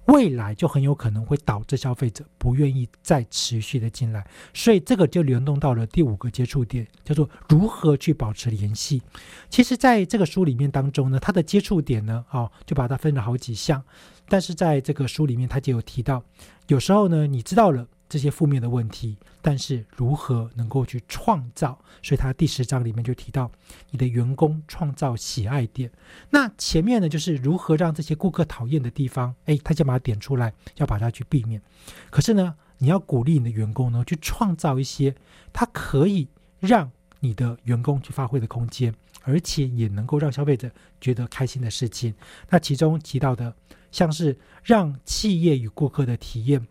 [0.06, 4.26] 未来就很有可能会导致消费者不愿意再持续的进来。
[4.54, 9.02] 所以这个就联动到了第五个接触点，叫做如何去保持联系。
[9.50, 13.84] 其实在这个书里面当中呢，它的接触点呢，哦，就把它分了好几项。
[14.30, 16.22] 但是在这个书里面，他就有提到，
[16.68, 21.80] 有时候呢，你知道了这些负面的问题，但是如何能够去创造？
[22.03, 23.49] 所以他第十章里面就提到，
[23.91, 25.91] 你的员工创造喜爱点。
[26.30, 31.61] 那前面呢，就是如何让这些顾客讨厌的地方，哎，他先把它点出来，要把它去避免。
[32.09, 35.15] 可是呢，你要鼓励你的员工呢，去创造一些
[35.51, 36.28] 他可以
[36.59, 38.93] 让你的员工去发挥的空间，
[39.24, 42.13] 而且也能够让消费者觉得开心的事情。
[42.49, 43.55] 那其中提到的，
[43.92, 46.68] 像是让企业与顾客的体验。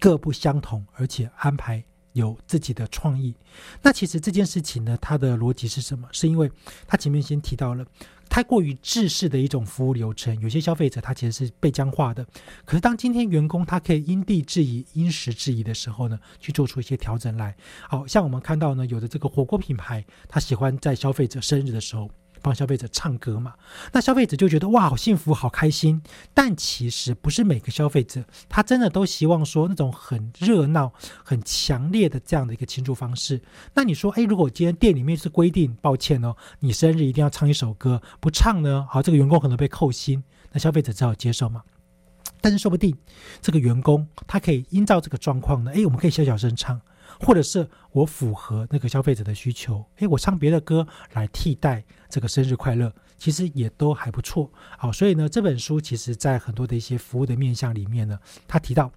[0.00, 1.82] 各不相同，而且安排
[2.12, 3.34] 有自己的创意。
[3.80, 6.06] 那其实这件事情呢，它的逻辑是什么？
[6.12, 6.50] 是因为
[6.86, 7.86] 他前面先提到了
[8.28, 12.26] 太过于制式的一种服务流程，有些消费者他其实是被僵化的。
[12.66, 17.56] 可是当今天员工他可以因地制宜、因时制宜的时候呢，去做出一些调整来。
[17.88, 22.10] 好像我们看到呢，有的这个火锅品牌，他喜欢在消费者生日的时候。
[22.44, 23.54] 帮消费者唱歌嘛，
[23.90, 26.02] 那消费者就觉得哇，好幸福，好开心。
[26.34, 30.92] 但其实不是每个消费者，他真的都希望说那种很热闹、
[31.24, 33.40] 很强烈的这样的一个庆祝方式。
[33.72, 40.22] 那你说，哎，如果今天店里面是规定，抱歉哦，你生日一定要唱一首歌，不唱呢，好，这个员工可能被扣薪，
[40.52, 41.62] 那消费者只好接受嘛。
[42.42, 42.94] 但是说不定
[43.40, 46.78] 这个员工他可以依照这个状况呢，哎，我们可以小小声唱。
[47.24, 54.50] 或者是我符合那个消费者的需求，诶，我唱别的歌来替代这个生日快乐，其实也都还不错。
[54.78, 58.92] 好，所以呢，这本书其实在很多的一些服务的面向里面呢，他提到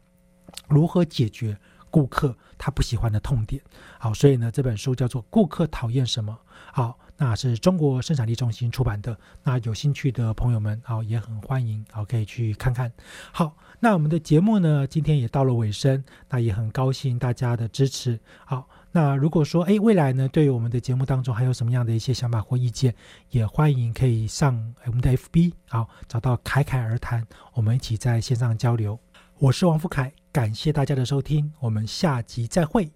[0.68, 1.58] 如何解决
[1.90, 3.62] 顾客他不喜欢的痛点。
[4.00, 6.38] 好，所以呢，这本书叫做《顾客讨厌什么》。
[6.74, 7.00] 好。
[7.20, 12.94] 那是中国生产力中心出版的，那有兴趣的朋友们啊，也很欢迎，好可以去看看。
[13.32, 18.20] 好，那我们的节目呢，今天也到了尾声，那也很高兴大家的支持。
[18.44, 22.94] 好，那如果说哎，未来呢，对于我们的节目当中还有什么样的一些想法或意见，
[23.30, 29.00] 也欢迎可以上我们的 FB，好找到凯凯而谈，我们一起在线上交流。
[29.38, 32.90] 我是王富凯，感谢大家的收听，我们下集再会。